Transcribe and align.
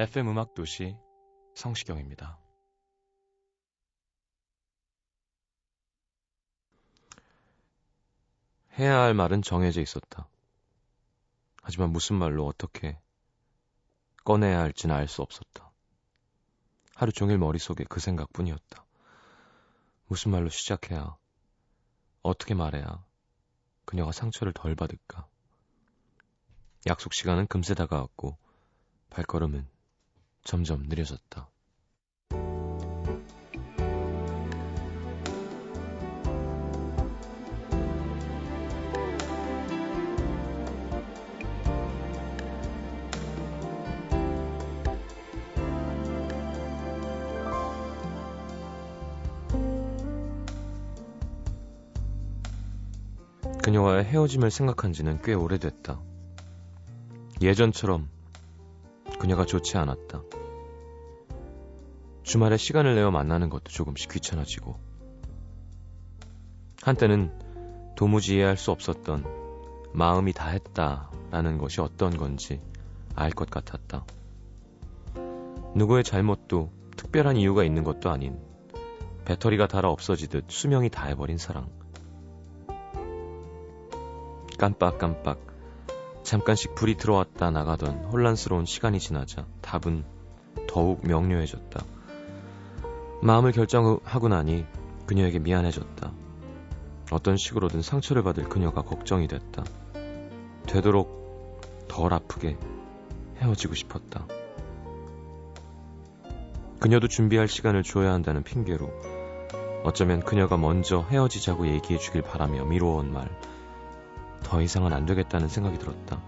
FM 0.00 0.30
음악 0.30 0.54
도시 0.54 0.96
성시경입니다. 1.54 2.38
해야 8.78 8.98
할 8.98 9.12
말은 9.12 9.42
정해져 9.42 9.82
있었다. 9.82 10.26
하지만 11.60 11.90
무슨 11.90 12.16
말로 12.16 12.46
어떻게 12.46 12.98
꺼내야 14.24 14.60
할지는 14.60 14.94
알 14.94 15.06
수 15.06 15.20
없었다. 15.20 15.70
하루 16.94 17.12
종일 17.12 17.36
머릿속에 17.36 17.84
그 17.84 18.00
생각뿐이었다. 18.00 18.86
무슨 20.06 20.30
말로 20.30 20.48
시작해야, 20.48 21.14
어떻게 22.22 22.54
말해야 22.54 23.04
그녀가 23.84 24.12
상처를 24.12 24.54
덜 24.54 24.74
받을까. 24.74 25.28
약속 26.86 27.12
시간은 27.12 27.48
금세 27.48 27.74
다가왔고 27.74 28.38
발걸음은 29.10 29.68
점점 30.42 30.82
느려졌다. 30.88 31.50
그녀와의 53.62 54.04
헤어짐을 54.04 54.50
생각한 54.50 54.92
지는 54.92 55.20
꽤 55.22 55.32
오래됐다. 55.32 56.00
예전처럼 57.40 58.08
그녀가 59.20 59.44
좋지 59.44 59.76
않았다. 59.76 60.22
주말에 62.22 62.56
시간을 62.56 62.94
내어 62.94 63.10
만나는 63.10 63.50
것도 63.50 63.64
조금씩 63.64 64.10
귀찮아지고 64.10 64.76
한때는 66.82 67.30
도무지 67.96 68.36
이해할 68.36 68.56
수 68.56 68.70
없었던 68.70 69.26
마음이 69.92 70.32
다 70.32 70.48
했다라는 70.48 71.58
것이 71.58 71.82
어떤 71.82 72.16
건지 72.16 72.62
알 73.14 73.30
것 73.32 73.50
같았다. 73.50 74.06
누구의 75.74 76.02
잘못도 76.02 76.72
특별한 76.96 77.36
이유가 77.36 77.62
있는 77.62 77.84
것도 77.84 78.08
아닌 78.10 78.40
배터리가 79.26 79.66
닳아 79.68 79.90
없어지듯 79.90 80.46
수명이 80.48 80.88
다해버린 80.88 81.36
사랑. 81.36 81.68
깜빡깜빡 84.58 85.49
잠깐씩 86.22 86.74
불이 86.74 86.96
들어왔다 86.96 87.50
나가던 87.50 88.04
혼란스러운 88.12 88.66
시간이 88.66 89.00
지나자 89.00 89.46
답은 89.62 90.04
더욱 90.68 91.06
명료해졌다. 91.06 91.84
마음을 93.22 93.52
결정하고 93.52 94.28
나니 94.28 94.64
그녀에게 95.06 95.38
미안해졌다. 95.38 96.12
어떤 97.10 97.36
식으로든 97.36 97.82
상처를 97.82 98.22
받을 98.22 98.48
그녀가 98.48 98.82
걱정이 98.82 99.26
됐다. 99.28 99.64
되도록 100.66 101.60
덜 101.88 102.12
아프게 102.14 102.56
헤어지고 103.38 103.74
싶었다. 103.74 104.26
그녀도 106.78 107.08
준비할 107.08 107.48
시간을 107.48 107.82
줘야 107.82 108.12
한다는 108.12 108.42
핑계로 108.42 108.88
어쩌면 109.84 110.20
그녀가 110.20 110.56
먼저 110.56 111.04
헤어지자고 111.10 111.66
얘기해 111.66 111.98
주길 111.98 112.22
바라며 112.22 112.64
미루어온 112.64 113.12
말. 113.12 113.28
더 114.42 114.60
이상은 114.62 114.92
안 114.92 115.06
되겠다는 115.06 115.48
생각이 115.48 115.78
들었다. 115.78 116.20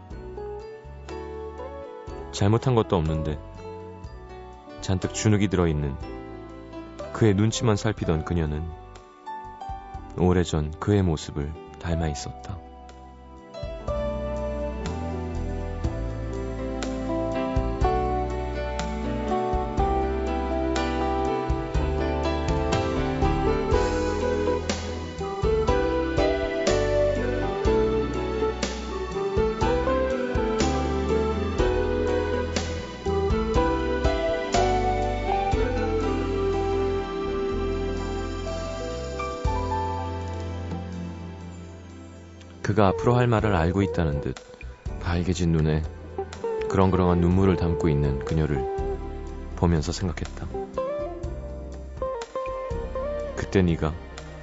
잘못한 2.32 2.74
것도 2.74 2.96
없는데 2.96 3.38
잔뜩 4.80 5.14
주눅이 5.14 5.48
들어있는 5.48 5.94
그의 7.12 7.34
눈치만 7.34 7.76
살피던 7.76 8.24
그녀는 8.24 8.68
오래전 10.18 10.70
그의 10.80 11.02
모습을 11.02 11.52
닮아 11.78 12.08
있었다. 12.08 12.61
그가 42.72 42.88
앞으로 42.88 43.16
할 43.16 43.26
말을 43.26 43.54
알고 43.54 43.82
있다는 43.82 44.22
듯 44.22 44.34
밝게진 45.00 45.52
눈에 45.52 45.82
그렁그렁한 46.70 47.20
눈물을 47.20 47.56
담고 47.56 47.90
있는 47.90 48.24
그녀를 48.24 48.64
보면서 49.56 49.92
생각했다. 49.92 50.46
그때 53.36 53.60
네가 53.60 53.92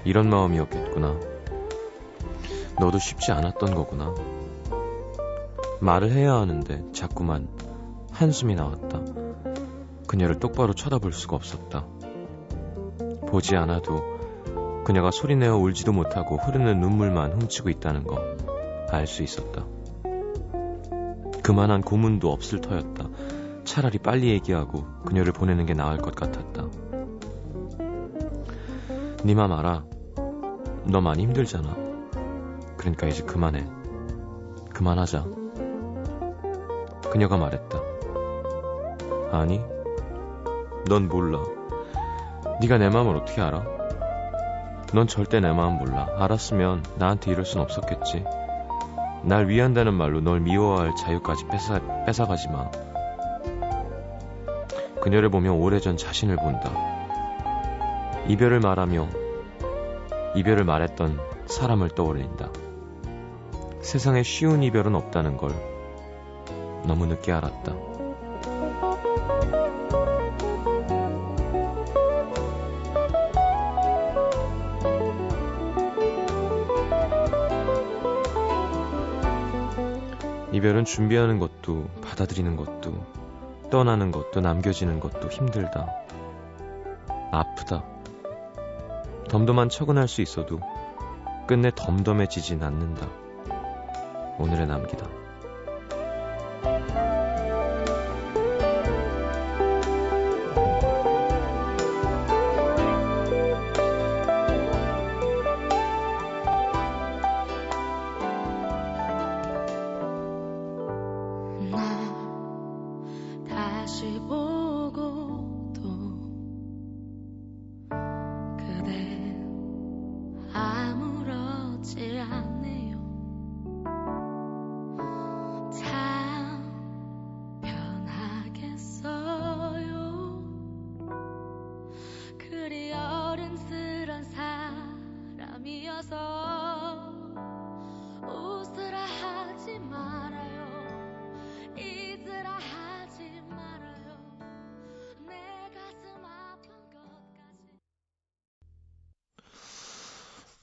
이런 0.06 0.30
마음이었겠구나. 0.30 1.20
너도 2.80 3.00
쉽지 3.00 3.32
않았던 3.32 3.74
거구나. 3.74 4.14
말을 5.82 6.12
해야 6.12 6.36
하는데 6.36 6.84
자꾸만 6.94 7.48
한숨이 8.12 8.54
나왔다. 8.54 9.02
그녀를 10.06 10.40
똑바로 10.40 10.76
쳐다볼 10.76 11.14
수가 11.14 11.36
없었다. 11.36 11.88
보지 13.28 13.56
않아도 13.56 14.19
그녀가 14.90 15.12
소리내어 15.12 15.56
울지도 15.58 15.94
못하고 15.94 16.38
흐르는 16.38 16.80
눈물만 16.80 17.34
훔치고 17.34 17.70
있다는 17.70 18.06
거 18.06 18.18
알 18.90 19.06
수 19.06 19.22
있었다. 19.22 19.64
그만한 21.44 21.82
고문도 21.82 22.32
없을 22.32 22.60
터였다. 22.60 23.08
차라리 23.66 24.00
빨리 24.00 24.30
얘기하고 24.30 24.86
그녀를 25.06 25.32
보내는 25.32 25.68
게 25.68 25.76
나을 25.76 25.98
것 26.00 26.16
같았다. 26.16 26.66
네맘 29.24 29.52
알아. 29.52 29.86
너 30.86 31.02
많이 31.02 31.22
힘들잖아. 31.22 31.76
그러니까 32.78 33.06
이제 33.06 33.24
그만해. 33.24 33.68
그만하자. 34.74 35.24
그녀가 37.12 37.38
말했다. 37.38 37.80
아니, 39.32 39.62
넌 40.88 41.08
몰라. 41.08 41.44
네가 42.60 42.80
내 42.80 42.90
마음을 42.90 43.18
어떻게 43.18 43.40
알아? 43.40 43.79
넌 44.92 45.06
절대 45.06 45.40
내 45.40 45.52
마음 45.52 45.78
몰라. 45.78 46.08
알았으면 46.18 46.84
나한테 46.98 47.32
이럴 47.32 47.46
순 47.46 47.62
없었겠지. 47.62 48.24
날 49.24 49.48
위한다는 49.48 49.94
말로 49.94 50.20
널 50.20 50.40
미워할 50.40 50.96
자유까지 50.96 51.46
뺏어, 51.48 51.80
뺏어가지 52.06 52.50
마. 52.50 52.72
그녀를 55.02 55.30
보며 55.30 55.54
오래전 55.54 55.96
자신을 55.96 56.38
본다. 56.38 56.72
이별을 58.28 58.60
말하며 58.62 59.08
이별을 60.36 60.64
말했던 60.64 61.20
사람을 61.46 61.90
떠올린다. 61.90 62.50
세상에 63.82 64.24
쉬운 64.24 64.64
이별은 64.64 64.96
없다는 64.96 65.38
걸 65.38 65.52
너무 66.86 67.06
늦게 67.06 67.32
알았다. 67.32 67.76
이별은 80.60 80.84
준비하는 80.84 81.40
것도 81.40 81.90
받아들이는 82.02 82.58
것도 82.58 82.92
떠나는 83.72 84.12
것도 84.12 84.42
남겨지는 84.42 85.00
것도 85.00 85.30
힘들다. 85.30 85.88
아프다. 87.32 87.86
덤덤한 89.30 89.70
척은 89.70 89.98
할 89.98 90.10
수 90.10 90.22
있어도 90.22 90.60
끝내 91.48 91.72
덤덤해지진 91.74 92.62
않는다. 92.62 93.08
오늘의 94.38 94.68
남기다. 94.68 95.19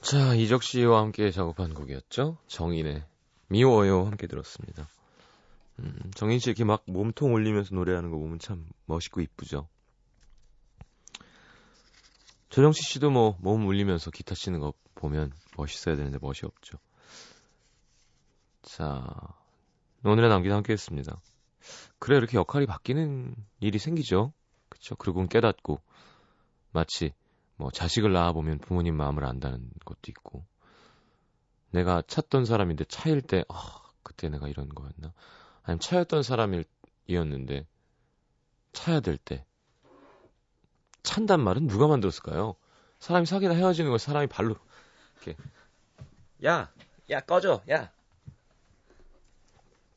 자, 0.08 0.35
이적 0.37 0.62
씨와 0.62 1.00
함께 1.00 1.32
작업한 1.32 1.75
곡이었죠. 1.75 2.38
정인의 2.47 3.03
미워요 3.49 4.05
함께 4.05 4.29
들었습니다. 4.29 4.88
음, 5.81 5.99
정인 6.14 6.38
씨 6.38 6.49
이렇게 6.49 6.62
막 6.62 6.85
몸통 6.87 7.32
올리면서 7.32 7.75
노래하는 7.75 8.12
거 8.12 8.17
보면 8.17 8.38
참 8.38 8.69
멋있고 8.85 9.20
이쁘죠. 9.20 9.67
조정치 12.50 12.82
씨도 12.82 13.11
뭐 13.11 13.37
몸 13.41 13.67
올리면서 13.67 14.12
기타 14.12 14.37
치는 14.37 14.61
거 14.61 14.75
보면 14.94 15.32
멋있어야 15.56 15.97
되는데 15.97 16.19
멋이 16.23 16.37
없죠. 16.44 16.79
자, 18.62 19.05
오늘의 20.05 20.31
남기도 20.31 20.55
함께 20.55 20.73
했습니다. 20.73 21.20
그래, 21.99 22.17
이렇게 22.17 22.38
역할이 22.38 22.67
바뀌는 22.67 23.35
일이 23.59 23.81
생기죠. 23.81 24.32
그쵸? 24.69 24.94
그리고 24.94 25.26
깨닫고, 25.26 25.81
마치 26.70 27.12
뭐 27.56 27.70
자식을 27.70 28.12
낳아보면 28.12 28.58
부모님 28.58 28.97
마음을 28.97 29.25
안다는 29.25 29.70
것도 29.85 30.00
있고 30.08 30.44
내가 31.70 32.03
찾던 32.06 32.44
사람인데 32.44 32.85
차일 32.85 33.20
때 33.20 33.44
아, 33.49 33.82
그때 34.03 34.29
내가 34.29 34.49
이런 34.49 34.69
거였나 34.69 35.12
아니면 35.62 35.81
차였던 35.81 36.23
사람이었는데 36.23 37.67
차야 38.73 39.00
될 39.00 39.17
때 39.19 39.44
찬단 41.03 41.41
말은 41.41 41.69
누가 41.69 41.87
만들었을까요? 41.87 42.56
사람이 42.99 43.26
사귀다 43.26 43.55
헤어지는 43.55 43.91
걸 43.91 43.99
사람이 43.99 44.26
발로 44.26 44.56
이렇게 45.23 45.37
야, 46.44 46.70
야 47.11 47.20
꺼져, 47.20 47.62
야 47.70 47.91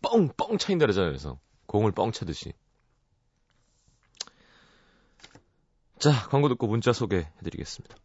뻥 0.01 0.29
뻥 0.35 0.57
차인다 0.57 0.83
그러잖아요. 0.85 1.11
그래서 1.11 1.39
공을 1.65 1.91
뻥 1.91 2.11
차듯이 2.11 2.53
자, 5.99 6.13
광고 6.29 6.47
듣고 6.47 6.67
문자 6.67 6.93
소개해드리겠습니다. 6.93 7.97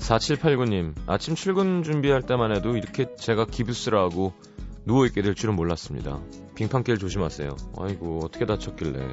(4789님) 0.00 0.94
아침 1.06 1.36
출근 1.36 1.84
준비할 1.84 2.22
때만 2.22 2.54
해도 2.54 2.76
이렇게 2.76 3.14
제가 3.14 3.46
기부스를 3.46 3.96
하고 3.96 4.34
누워있게 4.86 5.22
될 5.22 5.36
줄은 5.36 5.54
몰랐습니다. 5.54 6.20
빙판길 6.56 6.98
조심하세요. 6.98 7.54
아이고 7.78 8.22
어떻게 8.24 8.44
다쳤길래. 8.44 9.08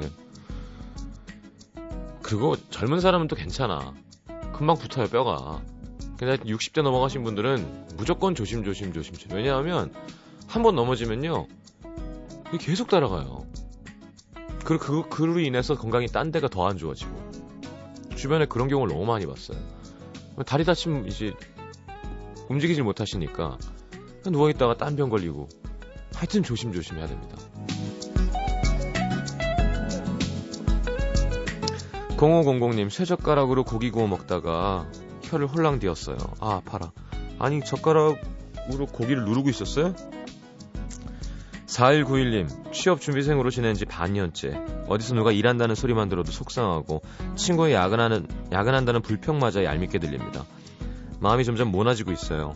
그리고 2.20 2.56
젊은 2.70 2.98
사람은 2.98 3.28
또 3.28 3.36
괜찮아 3.36 3.94
금방 4.52 4.76
붙어요, 4.76 5.06
뼈가. 5.08 5.62
근데 6.18 6.36
60대 6.36 6.82
넘어가신 6.82 7.24
분들은 7.24 7.96
무조건 7.96 8.34
조심조심 8.34 8.92
조심 8.92 9.14
조심. 9.14 9.32
왜냐하면 9.36 9.92
한 10.46 10.62
번 10.62 10.74
넘어지면요. 10.76 11.46
계속 12.60 12.88
따라가요. 12.88 13.46
그리고 14.64 14.84
그, 14.84 15.08
그로 15.08 15.40
인해서 15.40 15.74
건강이 15.76 16.06
딴 16.08 16.30
데가 16.30 16.48
더 16.48 16.66
안 16.68 16.76
좋아지고. 16.76 17.10
주변에 18.16 18.46
그런 18.46 18.68
경우를 18.68 18.94
너무 18.94 19.06
많이 19.06 19.26
봤어요. 19.26 19.58
다리 20.46 20.64
다치면 20.64 21.06
이제 21.08 21.34
움직이질 22.48 22.84
못하시니까 22.84 23.58
누워있다가 24.26 24.76
딴 24.76 24.94
병 24.96 25.08
걸리고. 25.08 25.48
하여튼 26.14 26.42
조심조심 26.42 26.98
해야 26.98 27.06
됩니다. 27.06 27.36
0500님, 32.22 32.88
쇠 32.88 33.04
젓가락으로 33.04 33.64
고기 33.64 33.90
구워 33.90 34.06
먹다가 34.06 34.86
혀를 35.22 35.48
홀랑 35.48 35.80
뒤었어요. 35.80 36.16
아, 36.38 36.60
아파라. 36.64 36.92
아니, 37.40 37.60
젓가락으로 37.64 38.86
고기를 38.92 39.24
누르고 39.24 39.48
있었어요? 39.48 39.92
4191님, 41.66 42.72
취업 42.72 43.00
준비생으로 43.00 43.50
지낸 43.50 43.74
지 43.74 43.86
반년째. 43.86 44.64
어디서 44.86 45.14
누가 45.14 45.32
일한다는 45.32 45.74
소리만 45.74 46.08
들어도 46.08 46.30
속상하고, 46.30 47.02
친구의 47.34 47.74
야근하는, 47.74 48.28
야근한다는 48.52 49.02
불평마저 49.02 49.64
얄밉게 49.64 49.98
들립니다. 49.98 50.44
마음이 51.18 51.44
점점 51.44 51.72
모나지고 51.72 52.12
있어요. 52.12 52.54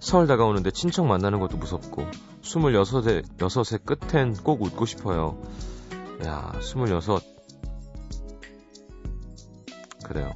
서울 0.00 0.26
다가오는데 0.26 0.72
친척 0.72 1.06
만나는 1.06 1.38
것도 1.38 1.56
무섭고, 1.56 2.04
26의, 2.42 3.22
6의 3.36 3.84
끝엔 3.84 4.34
꼭 4.42 4.60
웃고 4.60 4.86
싶어요. 4.86 5.40
야, 6.24 6.52
26. 6.60 7.37
그래요. 10.08 10.32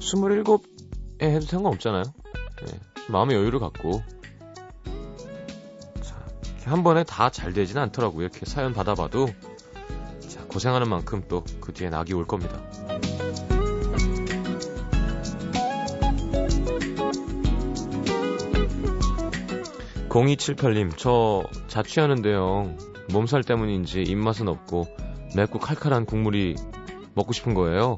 27에 0.00 1.22
해도 1.22 1.40
상관없잖아요. 1.46 2.02
네. 2.04 2.72
마음의 3.08 3.36
여유를 3.36 3.58
갖고. 3.60 4.02
자, 6.02 6.16
한 6.64 6.82
번에 6.82 7.04
다 7.04 7.30
잘 7.30 7.52
되지는 7.52 7.82
않더라고요. 7.82 8.26
이렇게 8.26 8.44
사연 8.46 8.72
받아봐도. 8.74 9.28
자, 10.28 10.44
고생하는 10.46 10.88
만큼 10.88 11.22
또 11.28 11.44
그 11.60 11.72
뒤에 11.72 11.88
낙이 11.90 12.12
올 12.14 12.26
겁니다. 12.26 12.60
(0278님) 20.08 20.92
저 20.96 21.44
자취하는데요 21.66 22.76
몸살 23.12 23.42
때문인지 23.42 24.02
입맛은 24.02 24.48
없고 24.48 24.86
맵고 25.36 25.58
칼칼한 25.58 26.06
국물이 26.06 26.54
먹고 27.14 27.32
싶은 27.32 27.54
거예요 27.54 27.96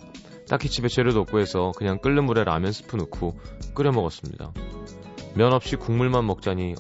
딱히 0.49 0.69
집에 0.69 0.89
재료도 0.89 1.21
없고 1.21 1.41
해서 1.41 1.73
그냥 1.77 1.99
끓는 1.99 2.25
물에 2.25 2.45
라면 2.45 2.73
스프 2.73 2.97
넣고 2.97 3.39
끓여 3.75 3.91
먹었습니다. 3.91 4.53
면 5.35 5.53
없이 5.53 5.77
국물만 5.77 6.27
먹자니 6.27 6.75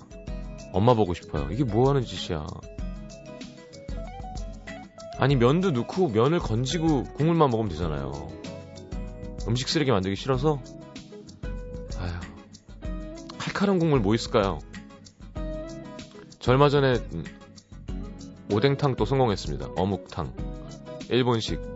엄마 0.72 0.94
보고 0.94 1.14
싶어요. 1.14 1.48
이게 1.50 1.64
뭐 1.64 1.88
하는 1.88 2.02
짓이야. 2.02 2.46
아니, 5.18 5.34
면도 5.34 5.70
넣고 5.70 6.08
면을 6.08 6.38
건지고 6.38 7.04
국물만 7.14 7.50
먹으면 7.50 7.70
되잖아요. 7.70 8.28
음식 9.48 9.68
쓰레기 9.68 9.90
만들기 9.90 10.16
싫어서? 10.16 10.60
아휴. 11.98 12.20
칼칼한 13.38 13.78
국물 13.78 14.00
뭐 14.00 14.14
있을까요? 14.14 14.58
저 16.38 16.52
얼마 16.52 16.68
전에 16.68 16.94
음, 17.14 17.24
오뎅탕 18.52 18.96
또 18.96 19.04
성공했습니다. 19.04 19.70
어묵탕. 19.76 20.32
일본식. 21.10 21.75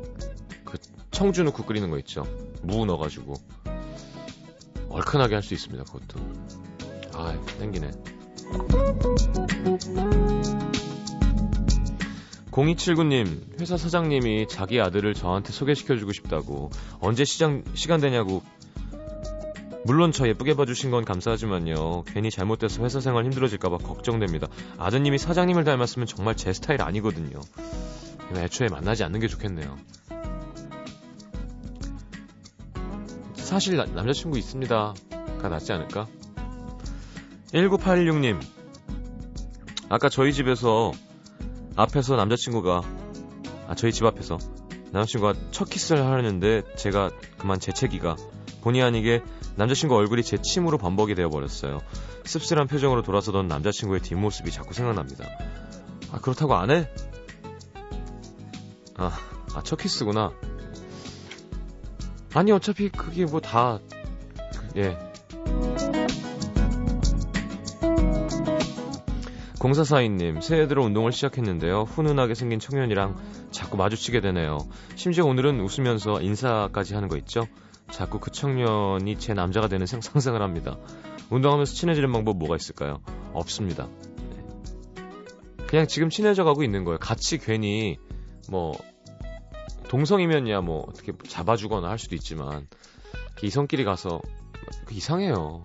청주 1.21 1.43
넣고 1.45 1.65
끓이는 1.67 1.91
거 1.91 1.99
있죠. 1.99 2.25
무 2.63 2.87
넣어가지고 2.87 3.35
얼큰하게 4.89 5.35
할 5.35 5.43
수 5.43 5.53
있습니다. 5.53 5.85
그것도. 5.85 6.19
아, 7.13 7.39
땡기네. 7.59 7.91
0279님, 12.51 13.61
회사 13.61 13.77
사장님이 13.77 14.49
자기 14.49 14.81
아들을 14.81 15.13
저한테 15.13 15.53
소개시켜주고 15.53 16.15
싶다고 16.15 16.71
언제 17.01 17.27
시장, 17.27 17.65
시간 17.75 18.01
되냐고 18.01 18.43
물론 19.85 20.13
저 20.13 20.27
예쁘게 20.27 20.55
봐주신 20.55 20.91
건 20.91 21.05
감사하지만요. 21.05 22.05
괜히 22.05 22.31
잘못돼서 22.31 22.83
회사 22.83 22.99
생활 23.01 23.27
힘들어질까봐 23.27 23.77
걱정됩니다. 23.77 24.49
아드님이 24.79 25.19
사장님을 25.19 25.65
닮았으면 25.65 26.07
정말 26.07 26.35
제 26.35 26.55
스타일 26.55 26.81
아니거든요. 26.81 27.41
애초에 28.35 28.69
만나지 28.69 29.05
않는 29.05 29.21
게 29.21 29.29
좋겠네요. 29.29 29.77
사실 33.51 33.77
나, 33.77 33.85
남자친구 33.85 34.39
있습니다. 34.39 34.95
가 35.43 35.49
낫지 35.49 35.73
않을까? 35.73 36.07
1986님. 37.53 38.41
아까 39.89 40.09
저희 40.09 40.33
집에서 40.33 40.93
앞에서 41.75 42.15
남자친구가 42.15 42.83
아 43.67 43.75
저희 43.75 43.91
집 43.91 44.05
앞에서 44.05 44.39
남자친구가 44.93 45.35
첫 45.51 45.69
키스를 45.69 46.07
하려는데 46.07 46.63
제가 46.77 47.11
그만 47.39 47.59
재채기가 47.59 48.15
본의 48.61 48.85
아니게 48.85 49.21
남자친구 49.57 49.97
얼굴이 49.97 50.23
제 50.23 50.41
침으로 50.41 50.79
범벅이 50.79 51.17
되어버렸어요. 51.17 51.81
씁쓸한 52.27 52.69
표정으로 52.69 53.03
돌아서던 53.03 53.49
남자친구의 53.49 54.01
뒷모습이 54.03 54.53
자꾸 54.53 54.75
생각납니다. 54.75 55.25
아, 56.13 56.21
그렇다고 56.21 56.55
안 56.55 56.71
해? 56.71 56.89
아, 58.97 59.11
아, 59.57 59.63
첫 59.65 59.75
키스구나. 59.75 60.31
아니, 62.35 62.53
어차피 62.53 62.89
그게 62.89 63.25
뭐 63.25 63.41
다, 63.41 63.81
예. 64.77 64.97
공사사인님, 69.59 70.41
새해 70.41 70.67
들어 70.69 70.83
운동을 70.83 71.13
시작했는데요. 71.13 71.83
훈훈하게 71.83 72.35
생긴 72.35 72.61
청년이랑 72.61 73.17
자꾸 73.51 73.77
마주치게 73.77 74.21
되네요. 74.21 74.59
심지어 74.95 75.27
오늘은 75.27 75.61
웃으면서 75.61 76.23
인사까지 76.23 76.95
하는 76.95 77.09
거 77.09 77.19
있죠? 77.19 77.47
자꾸 77.91 78.21
그 78.21 78.31
청년이 78.31 79.19
제 79.19 79.35
남자가 79.35 79.69
되는 79.69 79.85
상상을 79.85 80.41
합니다. 80.41 80.79
운동하면서 81.29 81.75
친해지는 81.75 82.11
방법 82.11 82.39
뭐가 82.39 82.57
있을까요? 82.57 83.03
없습니다. 83.35 83.89
네. 84.31 85.67
그냥 85.67 85.87
지금 85.87 86.09
친해져 86.09 86.45
가고 86.45 86.63
있는 86.63 86.85
거예요. 86.85 86.99
같이 86.99 87.37
괜히 87.37 87.99
뭐 88.49 88.73
동성이면야 89.91 90.61
뭐 90.61 90.85
어떻게 90.89 91.13
잡아주거나 91.29 91.89
할 91.89 91.99
수도 91.99 92.15
있지만 92.15 92.69
이성끼리 93.43 93.83
가서 93.83 94.21
그 94.85 94.95
이상해요. 94.95 95.65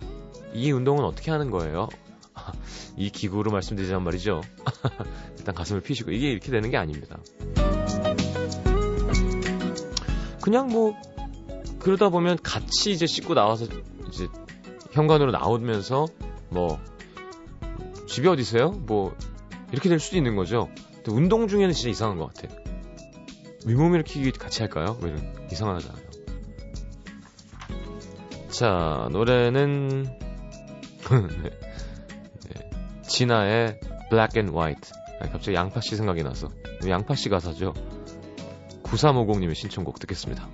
이 0.52 0.72
운동은 0.72 1.04
어떻게 1.04 1.30
하는 1.30 1.52
거예요? 1.52 1.88
이 2.98 3.10
기구로 3.10 3.52
말씀드리자면 3.52 4.02
말이죠. 4.02 4.40
일단 5.38 5.54
가슴을 5.54 5.80
피시고 5.80 6.10
이게 6.10 6.28
이렇게 6.28 6.50
되는 6.50 6.68
게 6.72 6.76
아닙니다. 6.76 7.18
그냥 10.42 10.70
뭐 10.70 10.94
그러다 11.78 12.08
보면 12.08 12.38
같이 12.42 12.90
이제 12.90 13.06
씻고 13.06 13.34
나와서 13.34 13.66
이제 14.08 14.26
현관으로 14.90 15.30
나오면서 15.30 16.06
뭐 16.48 16.80
집이 18.08 18.26
어디세요? 18.26 18.70
뭐 18.70 19.14
이렇게 19.70 19.88
될 19.88 20.00
수도 20.00 20.16
있는 20.16 20.34
거죠. 20.34 20.68
운동 21.06 21.46
중에는 21.46 21.72
진짜 21.72 21.90
이상한 21.90 22.18
것 22.18 22.34
같아. 22.34 22.75
위몸 23.66 23.94
일으키기 23.94 24.30
같이 24.32 24.62
할까요? 24.62 24.96
뭐 25.00 25.08
이런 25.08 25.48
이상하잖아요. 25.50 26.06
자 28.48 29.08
노래는 29.10 30.04
네. 31.10 31.50
네. 32.54 32.70
진아의 33.02 33.80
Black 34.08 34.40
and 34.40 34.56
White. 34.56 34.92
아니, 35.20 35.32
갑자기 35.32 35.56
양파 35.56 35.80
씨 35.80 35.96
생각이 35.96 36.22
나서 36.22 36.48
양파 36.88 37.14
씨 37.14 37.28
가사죠. 37.28 37.74
9350님의 38.84 39.54
신청곡 39.54 39.98
듣겠습니다. 39.98 40.48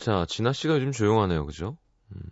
자, 0.00 0.24
진아 0.26 0.54
씨가 0.54 0.76
요즘 0.76 0.92
조용하네요. 0.92 1.44
그죠? 1.44 1.76
음. 2.12 2.22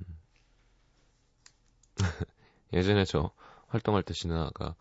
예전에 2.73 3.05
저 3.05 3.31
활동할 3.67 4.03
때 4.03 4.15
진아가 4.15 4.75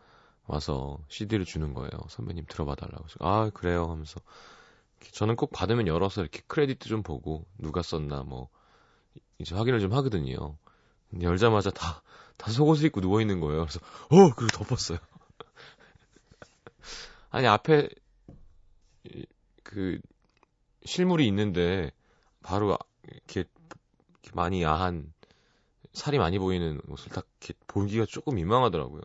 와서 0.45 0.97
CD를 1.09 1.43
주는 1.43 1.73
거예요. 1.73 1.91
선배님 2.07 2.45
들어봐 2.47 2.75
달라고. 2.75 3.05
아, 3.19 3.49
그래요 3.49 3.91
하면서 3.91 4.21
저는 5.11 5.35
꼭 5.35 5.51
받으면 5.51 5.87
열어서 5.87 6.21
이렇게 6.21 6.41
크레디트 6.47 6.87
좀 6.87 7.03
보고 7.03 7.45
누가 7.57 7.81
썼나 7.81 8.23
뭐 8.23 8.47
이제 9.37 9.53
확인을 9.53 9.81
좀 9.81 9.91
하거든요. 9.91 10.57
열자마자 11.21 11.71
다, 11.71 12.01
다 12.37 12.51
속옷을 12.51 12.85
입고 12.85 13.01
누워 13.01 13.19
있는 13.19 13.41
거예요. 13.41 13.65
그래서 13.65 13.81
어, 14.05 14.33
그리고 14.33 14.63
덮었어요. 14.63 14.99
아니 17.31 17.47
앞에 17.47 17.89
그 19.63 19.99
실물이 20.85 21.27
있는데 21.27 21.91
바로 22.47 22.73
아, 22.73 22.77
이렇게, 23.11 23.43
많이 24.33 24.63
야한 24.63 25.11
살이 25.93 26.17
많이 26.17 26.39
보이는 26.39 26.79
옷을 26.87 27.11
딱 27.11 27.27
이렇게 27.41 27.53
보기가 27.67 28.05
조금 28.05 28.35
민망하더라고요. 28.35 29.01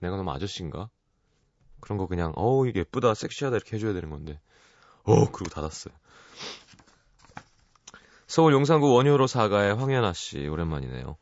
내가 0.00 0.16
너무 0.16 0.32
아저씨인가? 0.32 0.90
그런 1.78 1.98
거 1.98 2.06
그냥 2.06 2.32
어우 2.34 2.66
예쁘다 2.74 3.14
섹시하다 3.14 3.56
이렇게 3.56 3.76
해줘야 3.76 3.92
되는 3.92 4.10
건데 4.10 4.40
어 5.04 5.30
그리고 5.30 5.50
닫았어요. 5.50 5.94
서울 8.26 8.54
용산구 8.54 8.92
원효로 8.92 9.28
사가의 9.28 9.76
황연아 9.76 10.12
씨 10.12 10.48
오랜만이네요. 10.48 11.16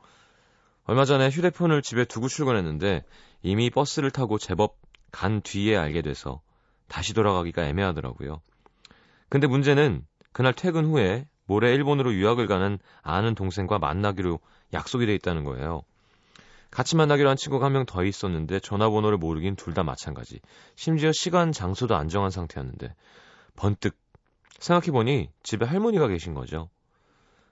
얼마 0.85 1.05
전에 1.05 1.29
휴대폰을 1.29 1.83
집에 1.83 2.07
두고 2.07 2.29
출근했는데 2.29 3.05
이미 3.43 3.69
버스를 3.69 4.11
타고 4.11 4.39
제법 4.39 4.79
간 5.11 5.43
뒤에 5.43 5.77
알게 5.77 6.01
돼서 6.01 6.41
다시 6.87 7.13
돌아가기가 7.13 7.67
애매하더라고요. 7.67 8.41
근데 9.29 9.47
문제는 9.47 10.07
그날 10.33 10.55
퇴근 10.55 10.87
후에 10.87 11.27
모레 11.49 11.75
일본으로 11.75 12.15
유학을 12.15 12.47
가는 12.47 12.79
아는 13.03 13.35
동생과 13.35 13.79
만나기로 13.81 14.39
약속이 14.75 15.07
돼 15.07 15.15
있다는 15.15 15.45
거예요. 15.45 15.83
같이 16.71 16.95
만나기로 16.97 17.29
한 17.29 17.37
친구가 17.37 17.67
한 17.67 17.73
명 17.73 17.87
더 17.87 18.05
있었는데 18.05 18.61
전화번호를 18.61 19.19
모르긴 19.19 19.57
둘 19.57 19.75
다 19.75 19.83
마찬가지. 19.83 20.41
심지어 20.77 21.11
시간, 21.13 21.51
장소도 21.53 21.97
안 21.97 22.09
정한 22.09 22.31
상태였는데 22.31 22.95
번뜩 23.57 23.97
생각해보니 24.61 25.31
집에 25.43 25.65
할머니가 25.67 26.09
계신 26.09 26.35
거죠. 26.35 26.69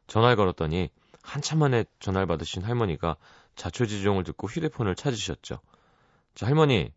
전화를 0.06 0.36
걸었더니 0.36 0.90
한참 1.22 1.58
만에 1.60 1.84
전화를 1.98 2.26
받으신 2.26 2.62
할머니가 2.62 3.16
자초지종을 3.56 4.24
듣고 4.24 4.46
휴대폰을 4.48 4.94
찾으셨죠. 4.94 5.58
자, 6.34 6.46
할머니. 6.46 6.92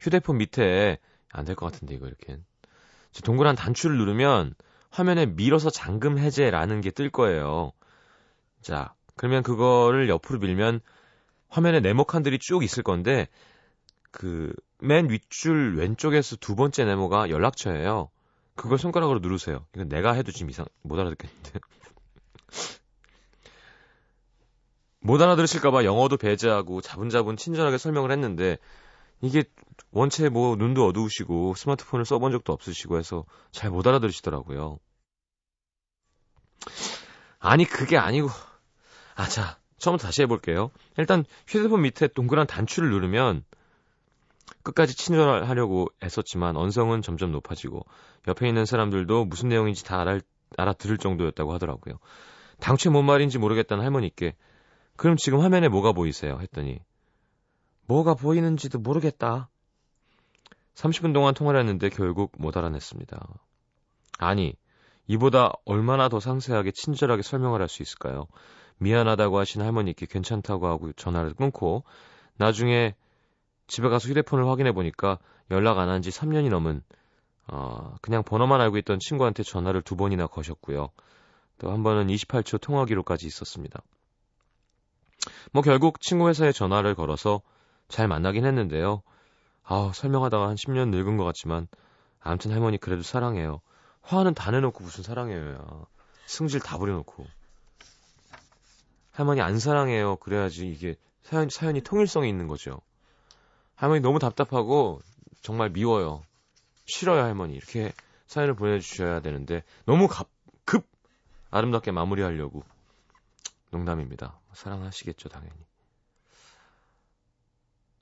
휴대폰 0.00 0.38
밑에 0.38 0.98
안 1.30 1.44
될 1.44 1.54
것 1.54 1.70
같은데 1.70 1.94
이거 1.94 2.06
이렇게 2.06 2.38
동그란 3.24 3.54
단추를 3.56 3.96
누르면 3.98 4.54
화면에 4.92 5.26
밀어서 5.26 5.70
잠금 5.70 6.18
해제라는 6.18 6.80
게 6.82 6.90
뜰 6.92 7.10
거예요. 7.10 7.72
자, 8.60 8.94
그러면 9.16 9.42
그거를 9.42 10.08
옆으로 10.08 10.38
밀면 10.38 10.80
화면에 11.48 11.80
네모 11.80 12.04
칸들이 12.04 12.38
쭉 12.38 12.62
있을 12.64 12.82
건데 12.84 13.28
그 14.12 14.52
맨 14.82 15.08
윗줄 15.08 15.76
왼쪽에서 15.76 16.34
두 16.36 16.56
번째 16.56 16.84
네모가 16.84 17.30
연락처예요. 17.30 18.10
그걸 18.56 18.78
손가락으로 18.78 19.20
누르세요. 19.20 19.64
이건 19.74 19.88
내가 19.88 20.12
해도 20.12 20.32
지금 20.32 20.50
이상 20.50 20.66
못 20.82 20.98
알아듣겠는데. 20.98 21.60
못 25.00 25.22
알아들으실까봐 25.22 25.84
영어도 25.84 26.16
배제하고 26.16 26.80
자분자분 26.80 27.36
친절하게 27.36 27.78
설명을 27.78 28.10
했는데 28.10 28.58
이게 29.22 29.44
원체 29.92 30.28
뭐 30.28 30.56
눈도 30.56 30.86
어두우시고 30.86 31.54
스마트폰을 31.54 32.04
써본 32.04 32.32
적도 32.32 32.52
없으시고 32.52 32.98
해서 32.98 33.24
잘 33.52 33.70
못 33.70 33.86
알아들으시더라고요. 33.86 34.78
아니 37.38 37.64
그게 37.64 37.96
아니고 37.96 38.28
아 39.14 39.26
자 39.28 39.58
처음부터 39.78 40.06
다시 40.06 40.22
해볼게요. 40.22 40.70
일단 40.96 41.24
휴대폰 41.48 41.82
밑에 41.82 42.06
동그란 42.08 42.46
단추를 42.46 42.90
누르면 42.90 43.44
끝까지 44.62 44.94
친절하려고 44.96 45.88
애썼지만 46.02 46.56
언성은 46.56 47.02
점점 47.02 47.32
높아지고 47.32 47.84
옆에 48.28 48.46
있는 48.48 48.64
사람들도 48.64 49.24
무슨 49.24 49.48
내용인지 49.48 49.84
다 49.84 50.00
알아, 50.00 50.20
알아들을 50.56 50.98
정도였다고 50.98 51.52
하더라고요. 51.52 51.98
당최 52.60 52.90
뭔 52.90 53.06
말인지 53.06 53.38
모르겠다는 53.38 53.82
할머니께 53.82 54.36
그럼 54.96 55.16
지금 55.16 55.40
화면에 55.40 55.68
뭐가 55.68 55.92
보이세요? 55.92 56.38
했더니 56.40 56.78
뭐가 57.86 58.14
보이는지도 58.14 58.78
모르겠다. 58.78 59.48
30분 60.74 61.12
동안 61.12 61.34
통화를 61.34 61.60
했는데 61.60 61.88
결국 61.90 62.32
못 62.38 62.56
알아냈습니다. 62.56 63.28
아니, 64.18 64.54
이보다 65.06 65.52
얼마나 65.64 66.08
더 66.08 66.20
상세하게 66.20 66.70
친절하게 66.72 67.22
설명을 67.22 67.60
할 67.60 67.68
수 67.68 67.82
있을까요? 67.82 68.26
미안하다고 68.78 69.38
하신 69.38 69.62
할머니께 69.62 70.06
괜찮다고 70.06 70.66
하고 70.66 70.92
전화를 70.92 71.34
끊고 71.34 71.84
나중에 72.36 72.94
집에 73.66 73.88
가서 73.88 74.08
휴대폰을 74.08 74.46
확인해 74.48 74.72
보니까 74.72 75.18
연락 75.50 75.78
안 75.78 75.88
한 75.88 76.02
지 76.02 76.10
3년이 76.10 76.48
넘은 76.50 76.82
어, 77.48 77.94
그냥 78.00 78.22
번호만 78.22 78.60
알고 78.60 78.78
있던 78.78 78.98
친구한테 79.00 79.42
전화를 79.42 79.82
두 79.82 79.96
번이나 79.96 80.26
거셨고요. 80.26 80.88
또 81.58 81.70
한 81.70 81.82
번은 81.82 82.06
28초 82.08 82.60
통화 82.60 82.84
기록까지 82.84 83.26
있었습니다. 83.26 83.82
뭐 85.52 85.62
결국 85.62 86.00
친구 86.00 86.28
회사에 86.28 86.52
전화를 86.52 86.94
걸어서 86.94 87.40
잘 87.92 88.08
만나긴 88.08 88.46
했는데요. 88.46 89.02
아, 89.64 89.92
설명하다가 89.94 90.48
한 90.48 90.56
10년 90.56 90.88
늙은 90.88 91.18
것 91.18 91.24
같지만 91.24 91.68
아무튼 92.20 92.50
할머니 92.50 92.78
그래도 92.78 93.02
사랑해요. 93.02 93.60
화는 94.00 94.32
다 94.32 94.50
내놓고 94.50 94.82
무슨 94.82 95.04
사랑해요. 95.04 95.52
야. 95.52 95.84
승질 96.24 96.60
다 96.60 96.78
부려놓고. 96.78 97.26
할머니 99.10 99.42
안 99.42 99.58
사랑해요. 99.58 100.16
그래야지 100.16 100.68
이게 100.68 100.96
사연, 101.22 101.50
사연이 101.50 101.82
통일성이 101.82 102.30
있는 102.30 102.48
거죠. 102.48 102.80
할머니 103.74 104.00
너무 104.00 104.18
답답하고 104.18 105.02
정말 105.42 105.68
미워요. 105.68 106.22
싫어요, 106.86 107.22
할머니. 107.22 107.54
이렇게 107.54 107.92
사연을 108.26 108.54
보내주셔야 108.54 109.20
되는데 109.20 109.64
너무 109.84 110.08
갑, 110.08 110.28
급 110.64 110.86
아름답게 111.50 111.90
마무리하려고 111.90 112.62
농담입니다. 113.70 114.40
사랑하시겠죠, 114.54 115.28
당연히. 115.28 115.71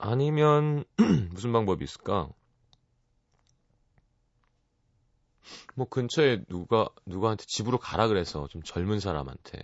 아니면 0.00 0.84
무슨 1.30 1.52
방법이 1.52 1.84
있을까? 1.84 2.30
뭐 5.74 5.86
근처에 5.88 6.44
누가 6.48 6.88
누구한테 7.04 7.44
집으로 7.46 7.78
가라 7.78 8.08
그래서 8.08 8.48
좀 8.48 8.62
젊은 8.62 8.98
사람한테 8.98 9.60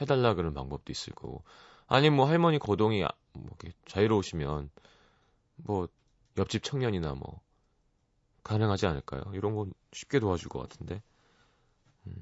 해달라 0.00 0.34
그런 0.34 0.54
방법도 0.54 0.90
있을 0.90 1.12
거고 1.14 1.44
아니면 1.86 2.16
뭐 2.16 2.26
할머니 2.26 2.58
거동이 2.58 3.04
아, 3.04 3.10
뭐 3.34 3.46
이렇게 3.46 3.76
자유로우시면 3.86 4.70
뭐 5.56 5.88
옆집 6.38 6.62
청년이나 6.62 7.14
뭐 7.14 7.40
가능하지 8.42 8.86
않을까요? 8.86 9.22
이런 9.34 9.54
건 9.54 9.72
쉽게 9.92 10.18
도와줄 10.18 10.48
것 10.48 10.60
같은데. 10.60 11.02
음. 12.06 12.14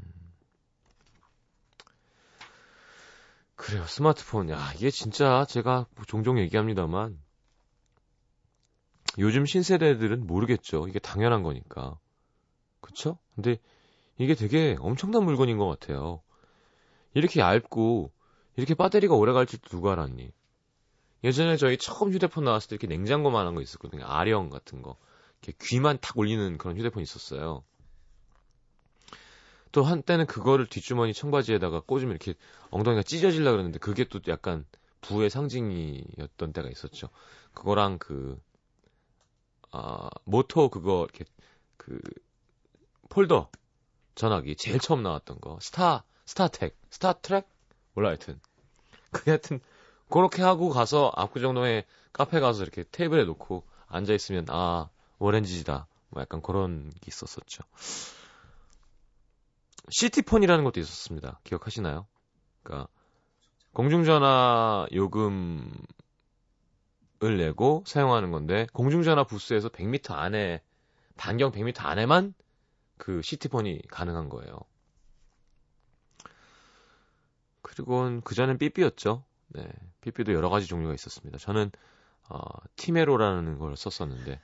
그래요, 3.57 3.85
스마트폰. 3.87 4.51
야, 4.51 4.73
이게 4.75 4.91
진짜 4.91 5.45
제가 5.49 5.87
뭐 5.95 6.05
종종 6.05 6.39
얘기합니다만 6.39 7.19
요즘 9.19 9.47
신세대들은 9.47 10.27
모르겠죠. 10.27 10.89
이게 10.89 10.99
당연한 10.99 11.43
거니까. 11.43 11.99
그쵸? 12.81 13.19
근데 13.35 13.59
이게 14.19 14.35
되게 14.35 14.77
엄청난 14.81 15.25
물건인 15.25 15.59
것 15.59 15.67
같아요. 15.69 16.23
이렇게 17.15 17.41
얇고 17.41 18.11
이렇게 18.57 18.75
배터리가 18.75 19.15
오래 19.15 19.33
갈줄 19.33 19.61
누가 19.61 19.93
알았니? 19.93 20.33
예전에 21.25 21.57
저희 21.57 21.77
처음 21.79 22.13
휴대폰 22.13 22.45
나왔을 22.45 22.69
때 22.71 22.75
이렇게 22.77 22.87
냉장고만 22.89 23.47
한 23.47 23.55
거 23.55 23.61
있었거든요. 23.63 24.05
아령 24.07 24.51
같은 24.51 24.83
거. 24.83 24.97
이렇게 25.43 25.57
귀만 25.63 25.99
탁 26.01 26.19
올리는 26.19 26.59
그런 26.59 26.77
휴대폰 26.79 27.03
있었어요. 27.03 27.63
또 29.73 29.83
한때는 29.85 30.27
그거를 30.27 30.67
뒷주머니 30.67 31.15
청바지에다가 31.15 31.81
꽂으면 31.81 32.11
이렇게 32.11 32.35
엉덩이가 32.71 33.03
찢어질라 33.03 33.53
그러는데 33.53 33.79
그게 33.79 34.05
또 34.05 34.21
약간 34.29 34.67
부의 35.01 35.31
상징이었던 35.31 36.53
때가 36.53 36.69
있었죠. 36.69 37.09
그거랑 37.55 37.99
그, 37.99 38.39
아, 39.73 40.09
모토 40.25 40.69
그거 40.69 41.05
이렇게 41.05 41.25
그 41.77 41.99
폴더 43.09 43.51
전화기 44.15 44.57
제일 44.57 44.79
처음 44.79 45.03
나왔던 45.03 45.41
거. 45.41 45.59
스타, 45.61 46.05
스타텍, 46.27 46.77
스타트랙? 46.91 47.49
몰라 47.95 48.09
하여튼. 48.09 48.41
그게 49.11 49.33
하여튼 49.33 49.61
그렇게 50.09 50.43
하고 50.43 50.69
가서 50.69 51.13
압구정동에 51.15 51.85
카페 52.13 52.41
가서 52.41 52.63
이렇게 52.63 52.85
테이블에 52.91 53.25
놓고 53.25 53.65
앉아 53.89 54.13
있으면 54.13 54.47
아 54.49 54.89
오렌지족이다 55.19 55.87
뭐 56.11 56.23
약간 56.23 56.43
그런 56.43 56.91
게 56.91 57.01
있었었죠. 57.07 57.65
시티폰이라는 59.91 60.65
것도 60.65 60.81
있었습니다. 60.81 61.41
기억하시나요? 61.45 62.07
그러니까 62.63 62.89
공중전화 63.73 64.87
요금을 64.93 65.65
내고 67.31 67.85
사용하는 67.87 68.31
건데 68.31 68.67
공중전화 68.73 69.25
부스에서 69.25 69.69
100m 69.69 70.13
안에 70.13 70.63
반경 71.17 71.53
100m 71.53 71.85
안에만 71.85 72.35
그 72.99 73.23
시티폰이 73.23 73.83
가능한 73.89 74.29
거예요. 74.29 74.59
그리고 77.63 78.21
그전엔 78.23 78.59
삐삐였죠. 78.59 79.25
네. 79.49 79.69
삐삐도 80.03 80.33
여러 80.33 80.51
가지 80.51 80.67
종류가 80.67 80.95
있었습니다. 80.95 81.39
저는 81.39 81.71
어, 82.29 82.39
티메로라는 82.77 83.59
걸 83.59 83.77
썼었는데 83.77 84.41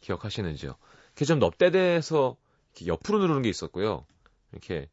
기억하시는지요? 0.00 0.76
그게 1.14 1.24
좀 1.24 1.38
넙대대해서 1.38 2.36
옆으로 2.86 3.18
누르는 3.18 3.42
게 3.42 3.48
있었고요. 3.48 4.06
이렇게 4.52 4.88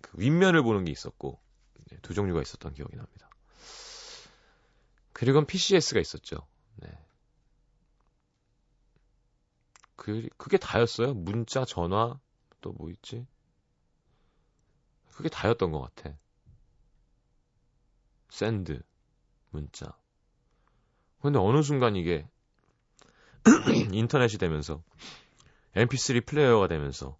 그 0.00 0.12
윗면을 0.20 0.62
보는 0.62 0.84
게 0.84 0.92
있었고 0.92 1.38
네, 1.90 1.98
두 2.02 2.14
종류가 2.14 2.42
있었던 2.42 2.74
기억이 2.74 2.96
납니다. 2.96 3.28
그리고 5.22 5.44
PCS가 5.44 6.00
있었죠. 6.00 6.48
네. 6.78 6.88
그 9.94 10.28
그게 10.36 10.58
다였어요. 10.58 11.14
문자, 11.14 11.64
전화 11.64 12.18
또 12.60 12.72
뭐 12.72 12.90
있지? 12.90 13.24
그게 15.12 15.28
다였던 15.28 15.70
것 15.70 15.80
같아. 15.80 16.16
send, 18.30 18.82
문자. 19.50 19.96
근데 21.20 21.38
어느 21.38 21.62
순간 21.62 21.94
이게 21.94 22.28
인터넷이 23.94 24.38
되면서 24.38 24.82
mp3 25.76 26.26
플레이어가 26.26 26.66
되면서 26.66 27.16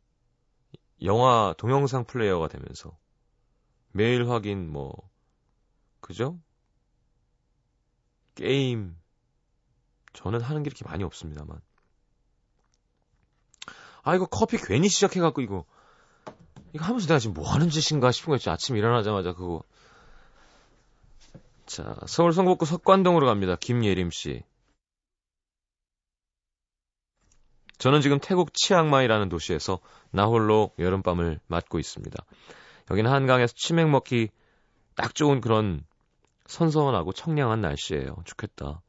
영화 1.05 1.55
동영상 1.57 2.05
플레이어가 2.05 2.49
되면서 2.49 2.99
메일 3.93 4.29
확인 4.29 4.69
뭐 4.73 4.93
그죠? 6.01 6.41
게임 8.35 8.97
저는 10.13 10.41
하는 10.41 10.63
게 10.63 10.69
이렇게 10.69 10.85
많이 10.85 11.05
없습니다만 11.05 11.61
아 14.03 14.15
이거 14.15 14.27
커피 14.27 14.57
괜히 14.59 14.89
시작해갖고 14.89 15.41
이거 15.43 15.65
이거 16.73 16.85
하면서 16.85 17.07
내가 17.07 17.19
지금 17.19 17.35
뭐 17.35 17.49
하는 17.49 17.69
짓인가 17.69 18.11
싶은 18.11 18.31
거였죠 18.31 18.51
아침 18.51 18.77
일어나자마자 18.77 19.33
그거 19.33 19.63
자, 21.73 21.97
서울 22.07 22.35
성북구 22.35 22.67
석관동으로 22.67 23.27
갑니다. 23.27 23.57
김예림 23.57 24.11
씨. 24.11 24.43
저는 27.79 28.03
지금 28.03 28.19
태국 28.21 28.53
치앙마이라는 28.53 29.31
도시에서 29.31 29.81
나홀로 30.11 30.73
여름밤을 30.79 31.41
맞고 31.47 31.79
있습니다. 31.79 32.25
여기는 32.91 33.11
한강에서 33.11 33.55
치맥 33.57 33.89
먹기 33.89 34.29
딱 34.95 35.15
좋은 35.15 35.41
그런 35.41 35.83
선선하고 36.53 37.13
청량한 37.13 37.61
날씨예요. 37.61 38.17
좋겠다. 38.25 38.83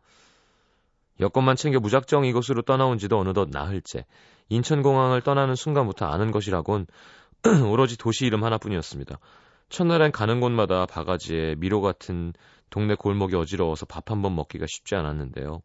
여권만 1.19 1.55
챙겨 1.55 1.79
무작정 1.79 2.25
이곳으로 2.25 2.61
떠나온 2.63 2.97
지도 2.97 3.19
어느덧 3.19 3.49
나흘째. 3.49 4.05
인천공항을 4.49 5.21
떠나는 5.21 5.55
순간부터 5.55 6.05
아는 6.05 6.31
것이라곤 6.31 6.85
오로지 7.71 7.97
도시 7.97 8.25
이름 8.25 8.43
하나뿐이었습니다. 8.43 9.17
첫날엔 9.69 10.11
가는 10.11 10.39
곳마다 10.39 10.85
바가지에 10.85 11.55
미로 11.55 11.81
같은 11.81 12.33
동네 12.69 12.95
골목이 12.95 13.35
어지러워서 13.35 13.85
밥 13.85 14.11
한 14.11 14.21
번 14.21 14.35
먹기가 14.35 14.65
쉽지 14.67 14.95
않았는데요. 14.95 15.61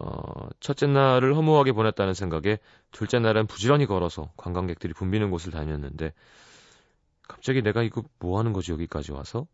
어, 0.00 0.48
첫째 0.60 0.86
날을 0.86 1.36
허무하게 1.36 1.72
보냈다는 1.72 2.14
생각에 2.14 2.58
둘째 2.90 3.20
날은 3.20 3.46
부지런히 3.46 3.86
걸어서 3.86 4.32
관광객들이 4.36 4.92
붐비는 4.92 5.30
곳을 5.30 5.52
다녔는데 5.52 6.12
갑자기 7.28 7.62
내가 7.62 7.82
이거 7.82 8.02
뭐 8.18 8.38
하는 8.38 8.52
거지 8.52 8.72
여기까지 8.72 9.12
와서 9.12 9.46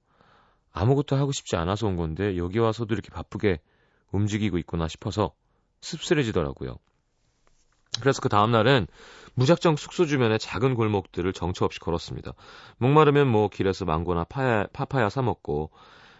아무것도 0.72 1.16
하고 1.16 1.32
싶지 1.32 1.56
않아서 1.56 1.86
온 1.86 1.96
건데 1.96 2.36
여기 2.36 2.58
와서도 2.58 2.94
이렇게 2.94 3.10
바쁘게 3.10 3.60
움직이고 4.12 4.58
있구나 4.58 4.88
싶어서 4.88 5.32
씁쓸해지더라고요. 5.80 6.76
그래서 8.00 8.20
그 8.20 8.28
다음날은 8.28 8.86
무작정 9.34 9.76
숙소 9.76 10.06
주변의 10.06 10.38
작은 10.38 10.74
골목들을 10.74 11.32
정처 11.32 11.64
없이 11.64 11.80
걸었습니다. 11.80 12.32
목마르면 12.78 13.28
뭐 13.28 13.48
길에서 13.48 13.84
망고나 13.84 14.24
파야, 14.24 14.66
파파야 14.72 15.08
사 15.08 15.22
먹고 15.22 15.70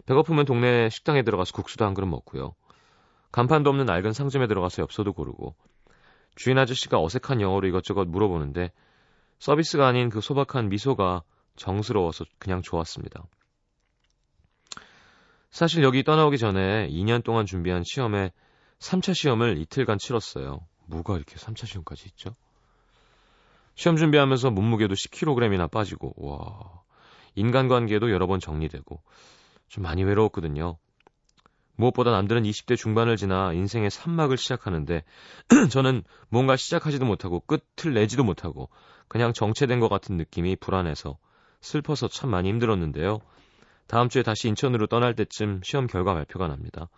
배고프면 0.07 0.47
동네 0.47 0.89
식당에 0.89 1.23
들어가서 1.23 1.53
국수도 1.53 1.85
한 1.85 1.95
그릇 1.95 2.07
먹고요. 2.07 2.55
간판도 3.33 3.71
없는 3.71 3.87
낡은 3.87 4.13
상점에 4.13 4.49
들어가서 4.49 4.83
엽서도 4.83 5.13
고르고 5.13 5.55
주인 6.35 6.59
아저씨가 6.59 7.01
어색한 7.01 7.41
영어로 7.41 7.69
이것저것 7.69 8.09
물어보는데 8.09 8.73
서비스가 9.39 9.87
아닌 9.87 10.11
그 10.11 10.21
소박한 10.21 10.69
미소가 10.69 11.23
정스러워서 11.57 12.25
그냥 12.39 12.63
좋았습니다. 12.63 13.25
사실 15.51 15.83
여기 15.83 16.03
떠나오기 16.03 16.39
전에 16.39 16.89
2년 16.89 17.25
동안 17.25 17.47
준비한 17.47 17.83
시험에 17.85 18.33
3차 18.79 19.15
시험을 19.15 19.59
이틀간 19.59 19.99
치렀어요. 19.99 20.61
뭐가 20.87 21.17
이렇게 21.17 21.37
3차 21.37 21.67
시험까지 21.67 22.09
있죠? 22.11 22.35
시험 23.75 23.97
준비하면서 23.97 24.51
몸무게도 24.51 24.95
10kg이나 24.95 25.71
빠지고, 25.71 26.15
와. 26.17 26.83
인간관계도 27.35 28.11
여러 28.11 28.27
번 28.27 28.41
정리되고, 28.41 29.03
좀 29.69 29.85
많이 29.85 30.05
외로웠거든요. 30.05 30.77
무엇보다 31.77 32.11
남들은 32.11 32.43
20대 32.43 32.77
중반을 32.77 33.17
지나 33.17 33.53
인생의 33.53 33.91
산막을 33.91 34.37
시작하는데 34.37 35.03
저는 35.71 36.03
뭔가 36.29 36.57
시작하지도 36.57 37.07
못하고 37.07 37.41
끝을 37.41 37.95
내지도 37.95 38.23
못하고 38.23 38.69
그냥 39.09 39.33
정체된 39.33 39.81
것 39.81 39.89
같은 39.89 40.19
느낌이 40.19 40.57
불안해서 40.57 41.17
슬퍼서 41.63 42.09
참 42.09 42.31
많이 42.31 42.51
힘들었는데요. 42.51 43.21
다음 43.91 44.09
주에 44.09 44.23
다시 44.23 44.47
인천으로 44.47 44.87
떠날 44.87 45.17
때쯤 45.17 45.63
시험 45.65 45.89
결과 45.89 46.15
발표가 46.15 46.47
납니다. 46.47 46.89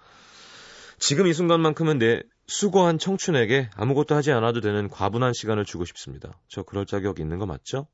지금 0.99 1.27
이 1.27 1.33
순간만큼은 1.33 1.97
내 1.97 2.23
수고한 2.47 2.99
청춘에게 2.99 3.71
아무것도 3.77 4.15
하지 4.15 4.31
않아도 4.31 4.61
되는 4.61 4.89
과분한 4.91 5.33
시간을 5.33 5.65
주고 5.65 5.87
싶습니다. 5.87 6.39
저 6.49 6.63
그럴 6.63 6.85
자격 6.85 7.19
있는 7.19 7.39
거 7.39 7.47
맞죠? 7.47 7.87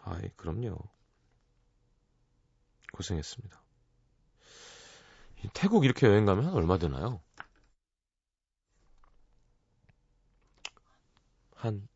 아이, 0.00 0.30
그럼요. 0.36 0.78
고생했습니다. 2.94 3.62
태국 5.52 5.84
이렇게 5.84 6.06
여행 6.06 6.24
가면 6.24 6.54
얼마 6.54 6.78
드나요? 6.78 7.20
한 11.56 11.86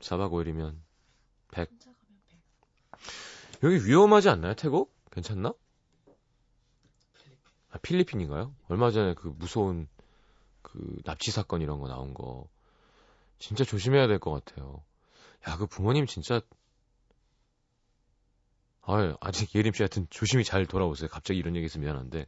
4박 0.00 0.30
5일이면 0.30 0.78
100. 1.52 1.95
여기 3.62 3.84
위험하지 3.86 4.28
않나요, 4.28 4.54
태국? 4.54 4.94
괜찮나? 5.10 5.52
아, 7.70 7.78
필리핀인가요? 7.78 8.54
얼마 8.68 8.90
전에 8.90 9.14
그 9.14 9.28
무서운 9.28 9.88
그 10.62 11.00
납치 11.04 11.30
사건 11.30 11.62
이런 11.62 11.80
거 11.80 11.88
나온 11.88 12.14
거 12.14 12.48
진짜 13.38 13.64
조심해야 13.64 14.06
될 14.06 14.18
것 14.18 14.30
같아요. 14.32 14.82
야, 15.48 15.56
그 15.56 15.66
부모님 15.66 16.06
진짜 16.06 16.40
아유, 18.82 19.16
아직 19.20 19.52
예림 19.54 19.72
씨 19.72 19.82
하여튼 19.82 20.06
조심히 20.10 20.44
잘 20.44 20.64
돌아오세요. 20.66 21.08
갑자기 21.10 21.38
이런 21.40 21.56
얘기 21.56 21.64
해서 21.64 21.78
미안한데. 21.80 22.26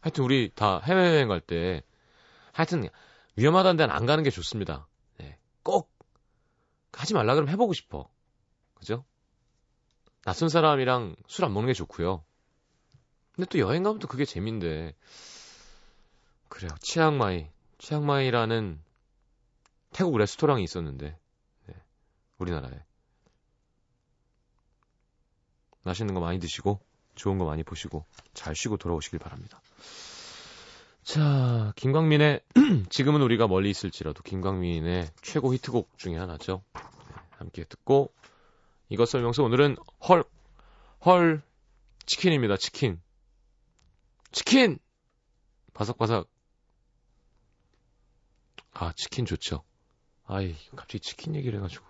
하여튼 0.00 0.24
우리 0.24 0.50
다 0.54 0.80
해외여행 0.80 1.28
갈 1.28 1.40
때, 1.40 1.82
하여튼 2.52 2.88
위험하다는 3.36 3.76
데는 3.76 3.94
안 3.94 4.06
가는 4.06 4.24
게 4.24 4.30
좋습니다. 4.30 4.88
네. 5.18 5.38
꼭 5.62 5.92
하지 6.92 7.14
말라 7.14 7.34
그러면 7.34 7.52
해보고 7.52 7.74
싶어. 7.74 8.10
그죠? 8.74 9.04
낯선 10.24 10.48
사람이랑 10.48 11.16
술 11.26 11.44
안 11.44 11.54
먹는 11.54 11.68
게 11.68 11.74
좋고요. 11.74 12.22
근데 13.34 13.48
또 13.48 13.58
여행 13.58 13.82
가면 13.82 14.00
또 14.00 14.08
그게 14.08 14.24
재민데. 14.24 14.94
그래요. 16.48 16.70
치앙마이. 16.80 17.48
치앙마이라는 17.78 18.80
태국 19.92 20.18
레스토랑이 20.18 20.62
있었는데, 20.62 21.16
네. 21.66 21.74
우리나라에. 22.38 22.84
맛있는 25.82 26.12
거 26.14 26.20
많이 26.20 26.38
드시고 26.38 26.80
좋은 27.14 27.38
거 27.38 27.46
많이 27.46 27.62
보시고 27.62 28.04
잘 28.34 28.54
쉬고 28.54 28.76
돌아오시길 28.76 29.18
바랍니다. 29.18 29.62
자, 31.02 31.72
김광민의 31.76 32.42
지금은 32.90 33.22
우리가 33.22 33.48
멀리 33.48 33.70
있을지라도 33.70 34.22
김광민의 34.22 35.08
최고 35.22 35.54
히트곡 35.54 35.96
중에 35.96 36.16
하나죠. 36.16 36.62
네, 36.74 36.82
함께 37.38 37.64
듣고 37.64 38.12
이것 38.90 39.08
설명서 39.08 39.44
오늘은 39.44 39.76
헐, 40.08 40.24
헐, 41.04 41.42
치킨입니다. 42.06 42.56
치킨. 42.56 43.00
치킨! 44.32 44.78
바삭바삭. 45.74 46.28
아, 48.72 48.92
치킨 48.96 49.26
좋죠. 49.26 49.62
아이, 50.24 50.56
갑자기 50.74 51.00
치킨 51.00 51.36
얘기를 51.36 51.58
해가지고. 51.58 51.89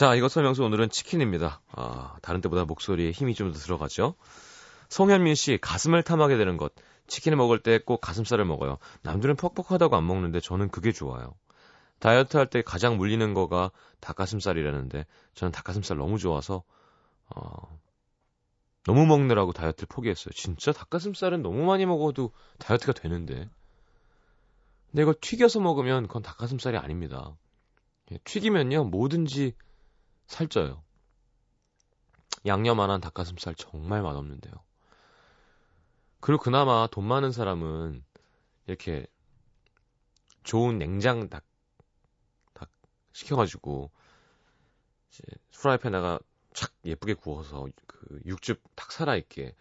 자, 0.00 0.14
이것 0.14 0.32
설명서 0.32 0.64
오늘은 0.64 0.88
치킨입니다. 0.88 1.60
아, 1.72 2.16
다른 2.22 2.40
때보다 2.40 2.64
목소리에 2.64 3.10
힘이 3.10 3.34
좀 3.34 3.52
더 3.52 3.58
들어가죠. 3.58 4.14
송현민 4.88 5.34
씨, 5.34 5.58
가슴을 5.60 6.02
탐하게 6.02 6.38
되는 6.38 6.56
것. 6.56 6.72
치킨을 7.06 7.36
먹을 7.36 7.62
때 7.62 7.76
꼭 7.76 8.00
가슴살을 8.00 8.46
먹어요. 8.46 8.78
남들은 9.02 9.36
퍽퍽하다고 9.36 9.96
안 9.96 10.06
먹는데 10.06 10.40
저는 10.40 10.70
그게 10.70 10.90
좋아요. 10.90 11.34
다이어트 11.98 12.38
할 12.38 12.46
때 12.48 12.62
가장 12.62 12.96
물리는 12.96 13.34
거가 13.34 13.72
닭가슴살이라는데 14.00 15.04
저는 15.34 15.52
닭가슴살 15.52 15.98
너무 15.98 16.16
좋아서 16.16 16.62
어, 17.36 17.78
너무 18.86 19.04
먹느라고 19.04 19.52
다이어트를 19.52 19.86
포기했어요. 19.86 20.32
진짜 20.34 20.72
닭가슴살은 20.72 21.42
너무 21.42 21.66
많이 21.66 21.84
먹어도 21.84 22.32
다이어트가 22.58 22.94
되는데. 22.94 23.50
근데 24.92 25.02
이걸 25.02 25.12
튀겨서 25.20 25.60
먹으면 25.60 26.06
그건 26.06 26.22
닭가슴살이 26.22 26.78
아닙니다. 26.78 27.36
예, 28.12 28.18
튀기면요 28.24 28.84
뭐든지 28.84 29.52
살쪄요. 30.30 30.82
양념 32.46 32.80
안 32.80 32.90
한 32.90 33.00
닭가슴살 33.00 33.54
정말 33.56 34.00
맛없는데요. 34.02 34.54
그리고 36.20 36.42
그나마 36.42 36.86
돈 36.86 37.04
많은 37.04 37.32
사람은 37.32 38.04
이렇게 38.66 39.06
좋은 40.44 40.78
냉장 40.78 41.28
닭, 41.28 41.44
닭 42.54 42.70
시켜가지고 43.12 43.90
이제 45.10 45.22
프라이팬에다가 45.52 46.20
착 46.54 46.72
예쁘게 46.84 47.14
구워서 47.14 47.68
그 47.86 48.20
육즙 48.24 48.62
탁 48.76 48.92
살아있게 48.92 49.54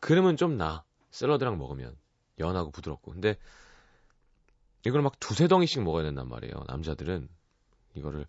그러면 0.00 0.36
좀 0.36 0.56
나. 0.56 0.84
샐러드랑 1.10 1.58
먹으면 1.58 1.96
연하고 2.40 2.72
부드럽고. 2.72 3.12
근데 3.12 3.36
이걸 4.84 5.00
막 5.02 5.20
두세 5.20 5.46
덩이씩 5.46 5.82
먹어야 5.84 6.02
된단 6.02 6.28
말이에요. 6.28 6.64
남자들은 6.66 7.28
이거를 7.94 8.26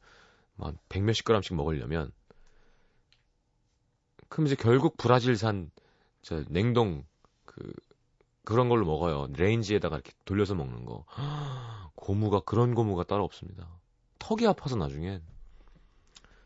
막 0.56 0.76
백몇십 0.90 1.26
그램씩 1.26 1.56
먹으려면 1.56 2.12
그럼 4.30 4.48
이제 4.48 4.56
결국 4.56 4.98
브라질산 4.98 5.72
저 6.22 6.44
냉동 6.50 7.06
그 7.46 7.74
그런 8.44 8.70
걸로 8.70 8.86
먹어요. 8.86 9.28
레인지에다가 9.38 9.96
이렇게 9.98 10.14
돌려서 10.26 10.56
먹는 10.56 10.86
거. 10.86 11.06
고무가 11.96 12.42
그런 12.42 12.76
고무가 12.76 13.04
따로 13.04 13.24
없습니다. 13.24 13.68
턱이 14.20 14.48
아파서 14.48 14.76
나중엔 14.76 15.24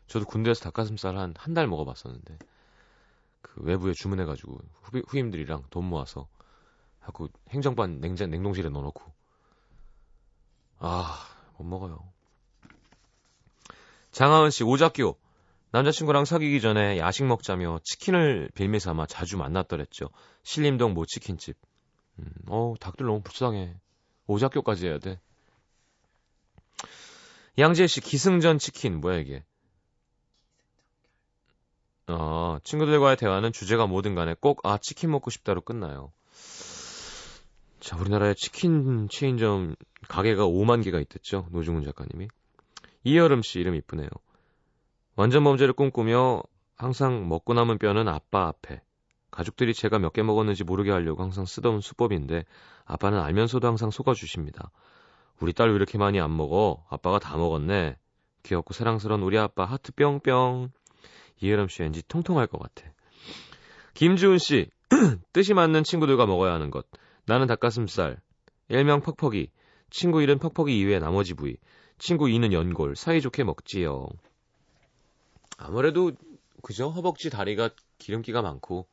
저도 0.08 0.26
군대에서 0.26 0.60
닭가슴살 0.64 1.16
한 1.18 1.34
한 1.36 1.54
달 1.54 1.66
먹어봤었는데 1.68 2.38
그 3.42 3.62
외부에 3.62 3.92
주문해가지고 3.94 4.58
후비, 4.82 5.02
후임들이랑 5.08 5.64
돈 5.70 5.84
모아서 5.86 6.28
하고 7.00 7.28
행정반 7.50 8.00
냉장 8.00 8.30
냉동실에 8.30 8.68
넣어놓고 8.70 9.02
아 10.78 11.26
못 11.58 11.64
먹어요. 11.66 12.10
장하은 14.12 14.50
씨 14.50 14.64
오작교 14.64 15.18
남자친구랑 15.72 16.24
사귀기 16.24 16.60
전에 16.60 16.98
야식 16.98 17.26
먹자며 17.26 17.80
치킨을 17.84 18.50
빌미 18.54 18.80
삼아 18.80 19.06
자주 19.06 19.36
만났더랬죠. 19.36 20.10
신림동 20.42 20.94
모치킨집. 20.94 21.56
음, 22.18 22.24
어 22.48 22.74
닭들 22.80 23.06
너무 23.06 23.22
불쌍해. 23.22 23.74
오작교까지 24.26 24.88
해야 24.88 24.98
돼. 24.98 25.20
양재 27.58 27.86
씨 27.86 28.00
기승전 28.00 28.58
치킨 28.58 29.00
뭐야 29.00 29.18
이게? 29.18 29.44
어, 32.08 32.58
친구들과의 32.64 33.16
대화는 33.16 33.52
주제가 33.52 33.86
뭐든 33.86 34.14
간에 34.14 34.34
꼭, 34.40 34.66
아, 34.66 34.78
치킨 34.78 35.10
먹고 35.12 35.30
싶다로 35.30 35.60
끝나요. 35.60 36.12
자, 37.78 37.96
우리나라에 37.96 38.34
치킨 38.34 39.08
체인점 39.08 39.76
가게가 40.08 40.44
5만 40.44 40.82
개가 40.82 40.98
있댔죠. 41.00 41.46
노중훈 41.50 41.84
작가님이. 41.84 42.28
이여름 43.04 43.42
씨 43.42 43.60
이름 43.60 43.74
이쁘네요. 43.74 44.08
완전 45.16 45.44
범죄를 45.44 45.74
꿈꾸며 45.74 46.42
항상 46.76 47.28
먹고 47.28 47.54
남은 47.54 47.78
뼈는 47.78 48.08
아빠 48.08 48.48
앞에. 48.48 48.82
가족들이 49.30 49.74
제가 49.74 49.98
몇 49.98 50.12
개 50.12 50.22
먹었는지 50.22 50.64
모르게 50.64 50.90
하려고 50.90 51.22
항상 51.22 51.44
쓰던 51.46 51.80
수법인데 51.80 52.44
아빠는 52.84 53.20
알면서도 53.20 53.66
항상 53.66 53.90
속아주십니다. 53.90 54.70
우리 55.40 55.52
딸 55.52 55.70
왜 55.70 55.76
이렇게 55.76 55.98
많이 55.98 56.20
안 56.20 56.36
먹어? 56.36 56.84
아빠가 56.90 57.18
다 57.18 57.36
먹었네. 57.36 57.96
귀엽고 58.42 58.74
사랑스러운 58.74 59.22
우리 59.22 59.38
아빠 59.38 59.64
하트 59.64 59.92
뿅뿅. 59.92 60.70
이혜람 61.40 61.68
씨 61.68 61.82
왠지 61.82 62.02
통통할 62.06 62.46
것 62.46 62.58
같아. 62.58 62.90
김주은 63.94 64.38
씨, 64.38 64.68
뜻이 65.32 65.54
맞는 65.54 65.84
친구들과 65.84 66.26
먹어야 66.26 66.52
하는 66.52 66.70
것. 66.70 66.86
나는 67.26 67.46
닭가슴살, 67.46 68.20
일명 68.68 69.00
퍽퍽이, 69.00 69.50
친구 69.90 70.22
일은 70.22 70.38
퍽퍽이 70.38 70.76
이외에 70.78 70.98
나머지 70.98 71.34
부위, 71.34 71.56
친구 72.00 72.30
이는 72.30 72.52
연골, 72.54 72.96
사이좋게 72.96 73.44
먹지요. 73.44 74.08
아무래도 75.58 76.12
그죠? 76.62 76.88
허벅지 76.88 77.28
다리가 77.28 77.70
기름기가 77.98 78.40
많고 78.40 78.88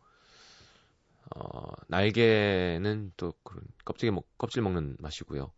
어, 1.34 1.72
날개는 1.88 3.14
또 3.16 3.34
그런 3.44 3.64
껍질 3.86 4.12
먹 4.12 4.26
껍질 4.38 4.62
먹는 4.62 4.98
맛이고요. 5.00 5.52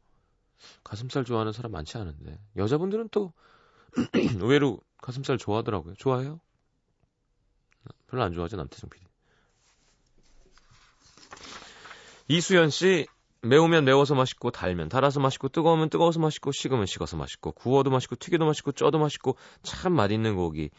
가슴살 0.84 1.26
좋아하는 1.26 1.52
사람 1.52 1.72
많지 1.72 1.98
않은데 1.98 2.40
여자분들은 2.56 3.10
또 3.10 3.34
의외로 4.40 4.80
가슴살 5.02 5.40
좋아하더라고요. 5.40 5.96
좋아해요? 5.96 6.40
별로 8.08 8.24
안 8.24 8.34
좋아하죠 8.34 8.58
남태정 8.58 8.92
PD. 8.92 9.06
이수연 12.28 12.70
씨 12.70 13.08
매우면 13.42 13.86
매워서 13.86 14.16
맛있고 14.16 14.52
달면 14.52 14.90
달아서 14.90 15.22
맛있고 15.22 15.48
뜨거우면 15.48 15.90
뜨거워서 15.90 16.20
맛있고 16.20 16.52
식으면 16.52 16.86
식어서 16.86 17.16
맛있고 17.16 17.54
구워도 17.54 17.90
맛있고 17.90 18.16
튀겨도 18.18 18.46
맛있고 18.46 18.74
쪄도 18.74 19.00
맛있고 19.00 19.38
참 19.64 19.94
맛있는 19.94 20.36
고기. 20.36 20.70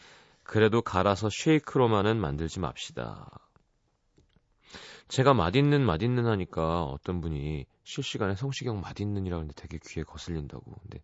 그래도 0.42 0.82
갈아서 0.82 1.28
쉐이크로만은 1.30 2.20
만들지 2.20 2.60
맙시다. 2.60 3.30
제가 5.08 5.32
맛있는 5.32 5.84
맛있는 5.84 6.26
하니까 6.26 6.84
어떤 6.84 7.20
분이 7.20 7.66
실시간에 7.84 8.36
성시경 8.36 8.80
맛있는이라고 8.80 9.40
하는데 9.40 9.54
되게 9.56 9.78
귀에 9.84 10.02
거슬린다고. 10.02 10.62
근데 10.82 11.02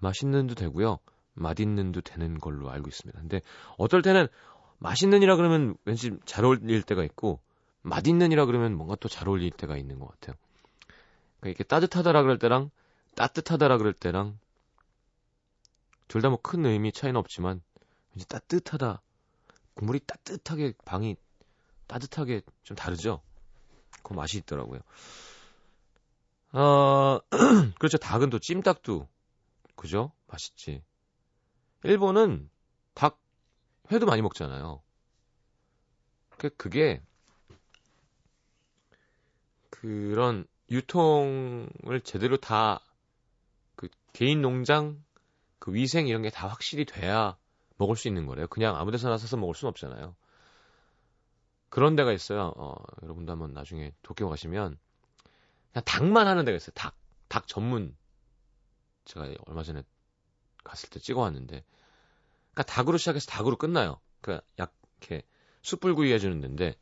맛있는도 0.00 0.54
되고요. 0.54 0.98
맛있는도 1.34 2.00
되는 2.00 2.38
걸로 2.38 2.70
알고 2.70 2.88
있습니다. 2.88 3.20
근데 3.20 3.42
어떨 3.76 4.02
때는 4.02 4.26
맛있는이라 4.78 5.36
그러면 5.36 5.76
왠지 5.84 6.12
잘 6.24 6.44
어울릴 6.44 6.82
때가 6.82 7.04
있고 7.04 7.40
맛있는이라 7.82 8.46
그러면 8.46 8.74
뭔가 8.74 8.96
또 8.96 9.08
잘 9.08 9.28
어울릴 9.28 9.50
때가 9.50 9.76
있는 9.76 9.98
것 9.98 10.08
같아요. 10.08 10.36
그러니까 11.40 11.48
이렇게 11.48 11.64
따뜻하다라 11.64 12.22
그럴 12.22 12.38
때랑 12.38 12.70
따뜻하다라 13.14 13.78
그럴 13.78 13.92
때랑 13.92 14.38
둘 16.08 16.22
다 16.22 16.28
뭐 16.30 16.38
큰 16.42 16.64
의미 16.66 16.92
차이는 16.92 17.18
없지만 17.18 17.62
왠지 18.12 18.26
따뜻하다 18.28 19.00
국물이 19.74 20.00
따뜻하게 20.00 20.74
방이 20.84 21.16
따뜻하게 21.86 22.42
좀 22.62 22.76
다르죠. 22.76 23.22
그 24.02 24.14
맛이 24.14 24.38
있더라고요. 24.38 24.80
어, 26.52 27.18
그렇죠. 27.78 27.98
닭은 27.98 28.30
또 28.30 28.38
찜닭도 28.38 29.08
그죠? 29.76 30.12
맛있지. 30.26 30.82
일본은 31.84 32.50
닭 32.94 33.20
회도 33.92 34.06
많이 34.06 34.22
먹잖아요. 34.22 34.82
그 36.38 36.48
그게 36.56 37.02
그런 39.70 40.46
유통을 40.70 42.00
제대로 42.04 42.36
다 42.36 42.80
그 43.78 43.88
개인 44.12 44.42
농장 44.42 45.02
그 45.60 45.72
위생 45.72 46.08
이런 46.08 46.22
게 46.22 46.30
다 46.30 46.48
확실히 46.48 46.84
돼야 46.84 47.36
먹을 47.76 47.94
수 47.96 48.08
있는 48.08 48.26
거래요. 48.26 48.48
그냥 48.48 48.76
아무 48.76 48.90
데서나 48.90 49.18
사서 49.18 49.36
먹을 49.36 49.54
수는 49.54 49.70
없잖아요. 49.70 50.16
그런 51.68 51.94
데가 51.94 52.12
있어요. 52.12 52.52
어, 52.56 52.74
여러분도 53.02 53.30
한번 53.32 53.52
나중에 53.52 53.92
도쿄 54.02 54.28
가시면 54.28 54.78
그냥 55.72 55.84
닭만 55.84 56.26
하는 56.26 56.44
데가 56.44 56.56
있어요. 56.56 56.72
닭. 56.74 56.96
닭 57.28 57.46
전문. 57.46 57.96
제가 59.04 59.32
얼마 59.46 59.62
전에 59.62 59.82
갔을 60.64 60.88
때 60.90 60.98
찍어 60.98 61.20
왔는데 61.20 61.64
그러니까 62.52 62.62
닭으로 62.64 62.98
시작해서 62.98 63.26
닭으로 63.30 63.56
끝나요. 63.56 64.00
그러니까 64.20 64.44
약 64.58 64.74
이렇게 65.00 65.22
숯불 65.62 65.94
구이 65.94 66.12
해주는 66.12 66.40
데인데 66.40 66.74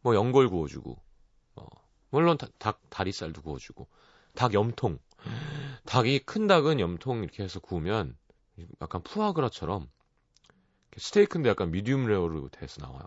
뭐 0.00 0.14
연골 0.14 0.48
구워주고 0.48 0.92
어, 0.92 1.02
물론 2.12 2.36
다, 2.36 2.46
닭 2.58 2.80
다리살도 2.90 3.42
구워주고 3.42 3.88
닭 4.34 4.54
염통 4.54 4.98
닭이 5.86 6.20
큰 6.20 6.46
닭은 6.46 6.78
염통 6.78 7.22
이렇게 7.22 7.42
해서 7.42 7.58
구우면 7.58 8.16
약간 8.80 9.02
푸아그라처럼 9.02 9.90
스테이크인데 10.96 11.48
약간 11.48 11.70
medium 11.70 12.06
rare로 12.06 12.50
돼서 12.50 12.82
나와요. 12.82 13.06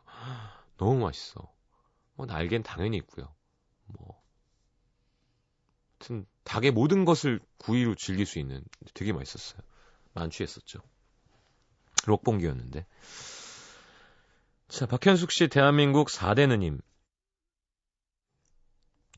너무 0.77 0.99
맛있어. 0.99 1.53
뭐 2.15 2.25
날개는 2.25 2.63
당연히 2.63 2.97
있고요. 2.97 3.33
뭐 3.85 4.19
하여튼 5.99 6.25
닭의 6.43 6.71
모든 6.71 7.05
것을 7.05 7.39
구이로 7.57 7.93
즐길 7.95 8.25
수 8.25 8.39
있는 8.39 8.63
되게 8.95 9.13
맛있었어요. 9.13 9.61
만취했었죠. 10.13 10.79
롯폰기였는데. 12.07 12.85
자, 14.67 14.85
박현숙 14.87 15.31
씨 15.31 15.47
대한민국 15.47 16.07
4대 16.07 16.47
누님. 16.47 16.79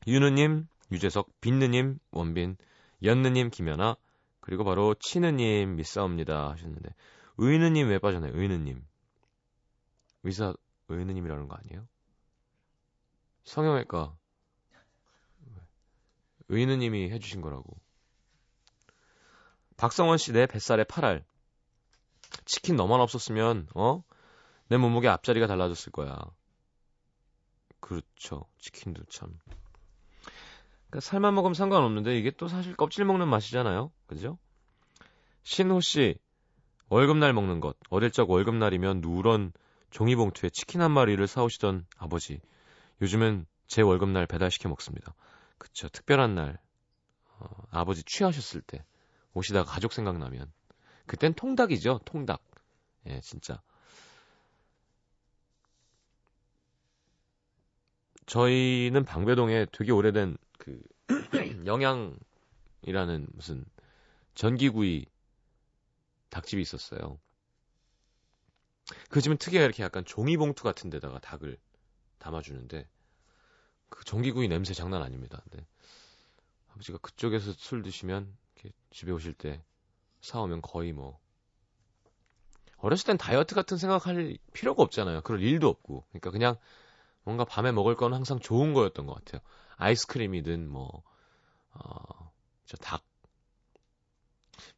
윤우님, 0.08 0.66
유재석, 0.90 1.28
빈느님, 1.42 1.98
원빈, 2.12 2.56
연느님, 3.02 3.50
김연아, 3.50 3.96
그리고 4.40 4.64
바로 4.64 4.94
치느님 4.94 5.76
믿사옵니다 5.76 6.48
하셨는데 6.50 6.94
의느님 7.36 7.88
왜 7.88 7.98
빠졌나요? 7.98 8.32
의느님. 8.34 8.82
의사 10.22 10.54
의느님이라는 10.88 11.46
거 11.46 11.56
아니에요? 11.56 11.86
성형외과 13.44 14.16
의느님이 16.48 17.10
해주신 17.10 17.42
거라고. 17.42 17.76
박성원 19.76 20.16
씨 20.16 20.32
내 20.32 20.46
뱃살에 20.46 20.84
8알. 20.84 21.22
치킨 22.46 22.76
너만 22.76 23.00
없었으면 23.00 23.68
어? 23.74 24.02
내 24.68 24.78
몸무게 24.78 25.08
앞자리가 25.08 25.46
달라졌을 25.46 25.92
거야. 25.92 26.18
그렇죠. 27.80 28.46
치킨도 28.58 29.04
참. 29.10 29.38
그러니까 30.88 31.00
살만 31.00 31.34
먹으면 31.34 31.54
상관없는데 31.54 32.18
이게 32.18 32.30
또 32.30 32.48
사실 32.48 32.74
껍질 32.74 33.04
먹는 33.04 33.28
맛이잖아요. 33.28 33.92
그죠? 34.06 34.38
신호 35.42 35.80
씨 35.80 36.18
월급날 36.88 37.32
먹는 37.32 37.60
것. 37.60 37.76
어릴 37.90 38.10
적 38.10 38.30
월급날이면 38.30 39.00
누런 39.02 39.52
종이봉투에 39.90 40.50
치킨 40.50 40.80
한 40.80 40.90
마리를 40.92 41.26
사오시던 41.26 41.86
아버지. 41.96 42.40
요즘은 43.02 43.46
제 43.66 43.82
월급날 43.82 44.26
배달시켜 44.26 44.68
먹습니다. 44.68 45.14
그쵸. 45.58 45.88
특별한 45.88 46.34
날. 46.34 46.58
어, 47.38 47.48
아버지 47.70 48.02
취하셨을 48.02 48.62
때. 48.62 48.84
오시다가 49.34 49.70
가족 49.70 49.92
생각나면. 49.92 50.50
그땐 51.06 51.34
통닭이죠. 51.34 52.00
통닭. 52.04 52.42
예, 53.06 53.20
진짜. 53.20 53.60
저희는 58.26 59.04
방배동에 59.04 59.66
되게 59.72 59.92
오래된 59.92 60.36
그 60.58 60.82
영양이라는 61.64 63.26
무슨 63.32 63.64
전기구이 64.34 65.06
닭집이 66.30 66.60
있었어요. 66.60 67.18
그 69.10 69.20
집은 69.20 69.38
특이하게 69.38 69.64
이렇게 69.64 69.82
약간 69.82 70.04
종이봉투 70.04 70.62
같은 70.62 70.90
데다가 70.90 71.18
닭을 71.18 71.58
담아주는데 72.18 72.88
그 73.88 74.04
전기구이 74.04 74.48
냄새 74.48 74.74
장난 74.74 75.02
아닙니다. 75.02 75.40
근데 75.44 75.66
아버지가 76.68 76.98
그쪽에서 76.98 77.52
술 77.52 77.82
드시면 77.82 78.36
이렇게 78.54 78.74
집에 78.90 79.12
오실 79.12 79.32
때 79.34 79.62
사오면 80.20 80.62
거의 80.62 80.92
뭐 80.92 81.18
어렸을 82.78 83.06
땐 83.06 83.18
다이어트 83.18 83.54
같은 83.54 83.76
생각할 83.76 84.38
필요가 84.52 84.82
없잖아요. 84.82 85.22
그럴 85.22 85.42
일도 85.42 85.68
없고. 85.68 86.04
그러니까 86.10 86.30
그냥 86.30 86.56
뭔가 87.24 87.44
밤에 87.44 87.72
먹을 87.72 87.96
건 87.96 88.14
항상 88.14 88.38
좋은 88.38 88.72
거였던 88.72 89.06
것 89.06 89.14
같아요. 89.14 89.40
아이스크림이든 89.78 90.68
뭐, 90.68 91.02
어, 91.72 92.32
저 92.66 92.76
닭. 92.76 93.02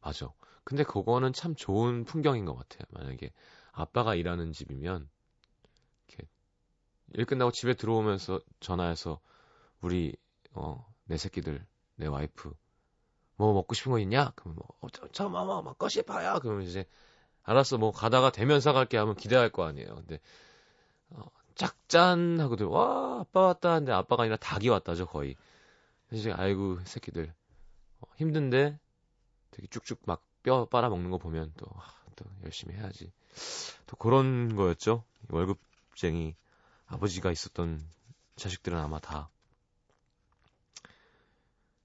맞아. 0.01 0.31
근데 0.63 0.83
그거는 0.83 1.33
참 1.33 1.55
좋은 1.55 2.05
풍경인 2.05 2.45
것 2.45 2.55
같아요. 2.55 2.83
만약에 2.91 3.31
아빠가 3.71 4.15
일하는 4.15 4.53
집이면, 4.53 5.09
이렇게, 6.07 6.29
일 7.13 7.25
끝나고 7.25 7.51
집에 7.51 7.73
들어오면서 7.73 8.39
전화해서, 8.59 9.19
우리, 9.81 10.15
어, 10.53 10.85
내 11.05 11.17
새끼들, 11.17 11.65
내 11.95 12.05
와이프, 12.05 12.53
뭐 13.37 13.53
먹고 13.53 13.73
싶은 13.73 13.91
거 13.91 13.99
있냐? 13.99 14.31
그러면 14.35 14.57
뭐, 14.57 14.67
어, 14.81 15.29
뭐, 15.29 15.45
뭐, 15.45 15.61
먹고 15.63 15.89
싶어요. 15.89 16.39
그러면 16.41 16.63
이제, 16.63 16.87
알았어, 17.43 17.79
뭐, 17.79 17.91
가다가 17.91 18.31
대면 18.31 18.61
사갈게 18.61 18.97
하면 18.97 19.15
기대할 19.15 19.49
거 19.49 19.63
아니에요. 19.63 19.95
근데, 19.95 20.19
어, 21.09 21.25
짝짠 21.55 22.37
들 22.57 22.65
와, 22.65 23.21
아빠 23.21 23.41
왔다. 23.41 23.75
근데 23.75 23.91
아빠가 23.91 24.23
아니라 24.23 24.37
닭이 24.37 24.69
왔다죠, 24.69 25.05
거의. 25.07 25.35
이제, 26.11 26.31
아이고, 26.31 26.79
새끼들. 26.85 27.33
어, 28.01 28.07
힘든데, 28.17 28.79
되게 29.51 29.67
쭉쭉 29.67 30.01
막 30.05 30.23
뼈 30.43 30.65
빨아먹는 30.65 31.11
거 31.11 31.17
보면 31.17 31.53
또, 31.57 31.67
아, 31.75 31.93
또 32.15 32.25
열심히 32.43 32.75
해야지. 32.75 33.11
또 33.87 33.95
그런 33.97 34.55
거였죠. 34.55 35.03
월급쟁이 35.29 36.35
아버지가 36.87 37.31
있었던 37.31 37.83
자식들은 38.35 38.77
아마 38.77 38.99
다. 38.99 39.29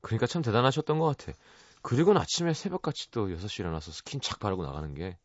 그러니까 0.01 0.27
참 0.27 0.43
대단하셨던 0.43 0.99
것 0.99 1.17
같아. 1.17 1.37
그리고 1.83 2.17
아침에 2.19 2.55
새벽같이 2.55 3.11
또 3.11 3.29
6시에 3.29 3.61
일어나서 3.61 3.93
스킨 3.93 4.21
착 4.21 4.41
바르고 4.41 4.65
나가는 4.65 4.95
게. 4.95 5.19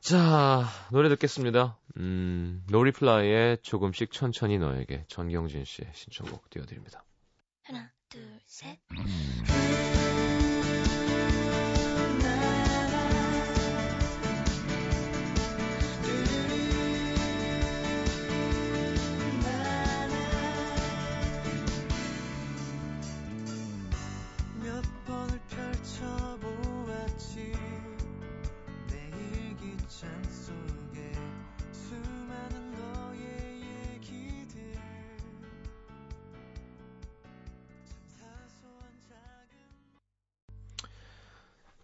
자, 0.00 0.64
노래 0.90 1.10
듣겠습니다. 1.10 1.76
음, 1.98 2.64
노리플라이의 2.70 3.58
조금씩 3.62 4.12
천천히 4.12 4.58
너에게 4.58 5.04
전경진 5.08 5.64
씨의 5.64 5.90
신청곡 5.92 6.48
띄워드립니다. 6.48 7.04
하나, 7.62 7.90
둘, 8.08 8.40
셋. 8.46 8.78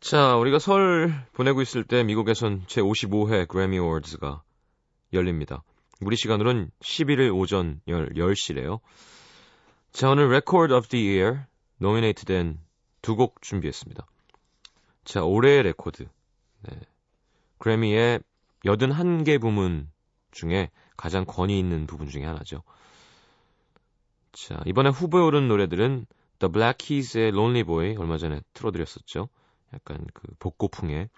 자, 0.09 0.37
우리가 0.37 0.61
설 0.61 1.13
보내고 1.33 1.63
있을 1.63 1.83
때 1.83 2.05
미국에선 2.05 2.65
제55회 2.67 3.49
그래미 3.49 3.81
어워즈가 3.81 4.41
열립니다. 5.13 5.65
우리 6.01 6.15
시간으로는 6.15 6.71
11일 6.81 7.37
오전 7.37 7.81
10, 7.89 8.15
10시래요. 8.15 8.79
자, 9.91 10.09
오늘 10.09 10.27
Record 10.27 10.73
of 10.73 10.87
nominate 11.79 12.25
된 12.25 12.61
두 13.03 13.17
곡 13.17 13.43
준비했습니다. 13.43 14.07
자, 15.03 15.25
올해의 15.25 15.65
레코드. 15.65 16.07
네. 16.63 16.81
그래미의 17.59 18.21
81개 18.65 19.41
부문 19.41 19.91
중에 20.31 20.71
가장 20.97 21.25
권위 21.25 21.59
있는 21.59 21.89
부분 21.89 22.09
중에 22.09 22.25
하나죠. 22.25 22.63
자, 24.31 24.61
이번에 24.67 24.91
후보에 24.91 25.21
오른 25.21 25.49
노래들은 25.49 26.07
The 26.39 26.53
Black 26.53 26.87
Keys의 26.87 27.29
Lonely 27.31 27.65
Boy 27.65 27.97
얼마 27.97 28.19
전에 28.19 28.41
틀어드렸었죠. 28.53 29.29
약간 29.75 30.07
그 30.15 30.35
복고풍의 30.39 31.09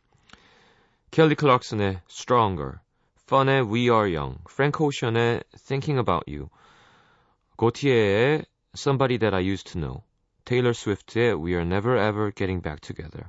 켈리 1.10 1.34
클락슨의 1.34 2.00
Stronger, 2.08 2.78
펀의 3.26 3.62
We 3.70 3.88
Are 3.88 4.14
Young, 4.14 4.42
프랭크 4.44 4.84
오션의 4.84 5.42
Thinking 5.66 5.98
About 5.98 6.30
You, 6.30 6.48
고티에의 7.56 8.44
Somebody 8.74 9.18
That 9.18 9.34
I 9.34 9.46
Used 9.46 9.72
to 9.72 9.80
Know, 9.80 10.02
테일러 10.44 10.72
스위프트의 10.72 11.34
We 11.34 11.52
Are 11.52 11.64
Never 11.64 11.98
Ever 11.98 12.32
Getting 12.34 12.62
Back 12.62 12.80
Together. 12.80 13.28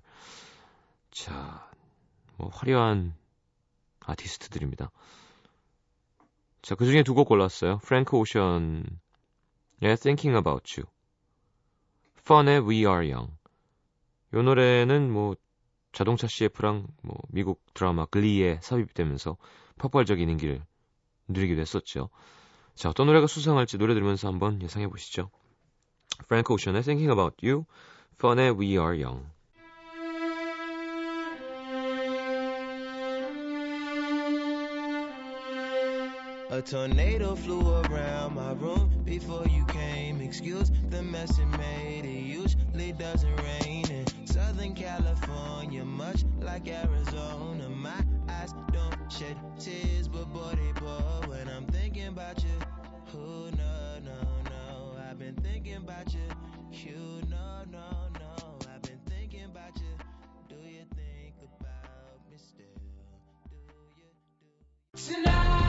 자, 1.11 1.69
뭐 2.37 2.49
화려한 2.49 3.15
아티스트들입니다. 4.01 4.91
자, 6.61 6.75
그 6.75 6.85
중에 6.85 7.03
두 7.03 7.13
곡 7.13 7.27
골랐어요. 7.27 7.79
프랭크 7.79 8.17
오션의 8.17 8.85
Thinking 10.01 10.37
About 10.37 10.79
You, 10.79 10.87
펀의 12.25 12.67
We 12.67 12.79
Are 12.85 13.09
Young. 13.09 13.38
요 14.33 14.41
노래는 14.41 15.11
뭐 15.11 15.35
자동차 15.91 16.27
CF랑 16.27 16.87
뭐 17.01 17.17
미국 17.29 17.63
드라마 17.73 18.05
글리에 18.05 18.59
삽입되면서 18.61 19.37
폭발적인 19.77 20.29
인기를 20.29 20.61
누리기도 21.27 21.61
했었죠. 21.61 22.09
자, 22.75 22.89
어떤 22.89 23.07
노래가 23.07 23.27
수상할지 23.27 23.77
노래 23.77 23.93
들으면서 23.93 24.27
한번 24.27 24.61
예상해 24.61 24.87
보시죠. 24.87 25.29
프랭크 26.27 26.53
오션의 26.53 26.83
Thinking 26.83 27.11
About 27.11 27.45
You, 27.45 27.65
펀의 28.19 28.51
We 28.51 28.77
Are 28.77 29.01
Young. 29.01 29.25
A 36.51 36.61
tornado 36.61 37.35
flew 37.35 37.61
around 37.61 38.33
my 38.33 38.53
room 38.53 38.89
before 39.05 39.45
you 39.47 39.65
came. 39.67 40.19
Excuse 40.19 40.71
the 40.89 41.01
mess 41.01 41.37
it 41.37 41.45
made. 41.57 42.05
It 42.05 42.25
usually 42.25 42.91
doesn't 42.91 43.35
rain 43.37 43.85
in 43.88 43.88
Southern 44.49 44.73
California, 44.73 45.85
much 45.85 46.25
like 46.41 46.67
Arizona. 46.67 47.69
My 47.69 48.03
eyes 48.27 48.51
don't 48.73 49.11
shed 49.11 49.37
tears, 49.59 50.07
but 50.07 50.25
boy, 50.33 50.55
they 50.55 50.73
pour 50.73 51.29
when 51.29 51.47
I'm 51.47 51.67
thinking 51.67 52.07
about 52.07 52.43
you. 52.43 52.57
Who, 53.11 53.51
no, 53.55 53.99
no, 54.03 54.19
no. 54.45 54.97
I've 55.07 55.19
been 55.19 55.35
thinking 55.35 55.75
about 55.75 56.11
you. 56.15 56.27
You, 56.71 57.21
no, 57.29 57.63
no, 57.71 58.09
no. 58.19 58.57
I've 58.73 58.81
been 58.81 58.99
thinking 59.05 59.43
about 59.43 59.75
you. 59.75 59.93
Do 60.49 60.55
you 60.55 60.85
think 60.95 61.35
about 61.59 62.19
me 62.31 62.37
still? 62.37 62.81
Do 63.51 63.57
you? 63.97 64.09
do 64.95 65.13
Tonight. 65.13 65.68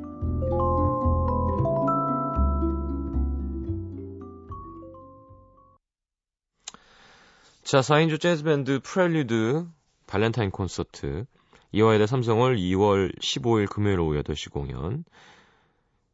자, 7.71 7.79
4인조 7.79 8.19
재즈밴드 8.19 8.81
프렐류드 8.83 9.65
발렌타인 10.05 10.51
콘서트 10.51 11.23
이화여대 11.71 12.05
삼성홀 12.05 12.57
2월 12.57 13.17
15일 13.17 13.69
금요일 13.69 14.01
오후 14.01 14.21
8시 14.21 14.51
공연 14.51 15.05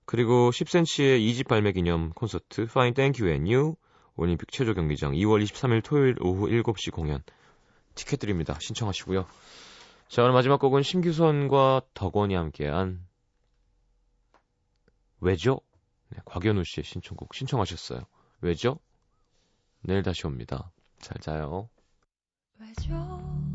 그리고 0.06 0.52
10cm의 0.52 1.20
2집 1.20 1.48
발매 1.48 1.72
기념 1.72 2.12
콘서트 2.12 2.68
Fine 2.70 2.94
Thank 2.94 3.26
You 3.26 3.34
and 3.34 3.52
You 3.52 3.76
올림픽 4.16 4.52
체조 4.52 4.76
경기장 4.76 5.14
2월 5.14 5.44
23일 5.44 5.84
토요일 5.84 6.18
오후 6.22 6.46
7시 6.46 6.92
공연 6.92 7.24
티켓 7.96 8.20
드립니다. 8.20 8.56
신청하시고요. 8.62 9.26
자, 10.10 10.22
오늘 10.22 10.34
마지막 10.34 10.60
곡은 10.60 10.84
심규선과 10.84 11.82
덕원이 11.96 12.36
함께한 12.36 13.04
왜죠? 15.22 15.62
네, 16.10 16.20
곽연우 16.24 16.64
씨의 16.64 16.84
신청곡 16.84 17.34
신청하셨어요. 17.34 18.02
왜죠? 18.42 18.78
내일 19.82 20.04
다시 20.04 20.28
옵니다. 20.28 20.72
잘 21.00 21.18
자요. 21.22 21.70
왜죠? 22.60 23.47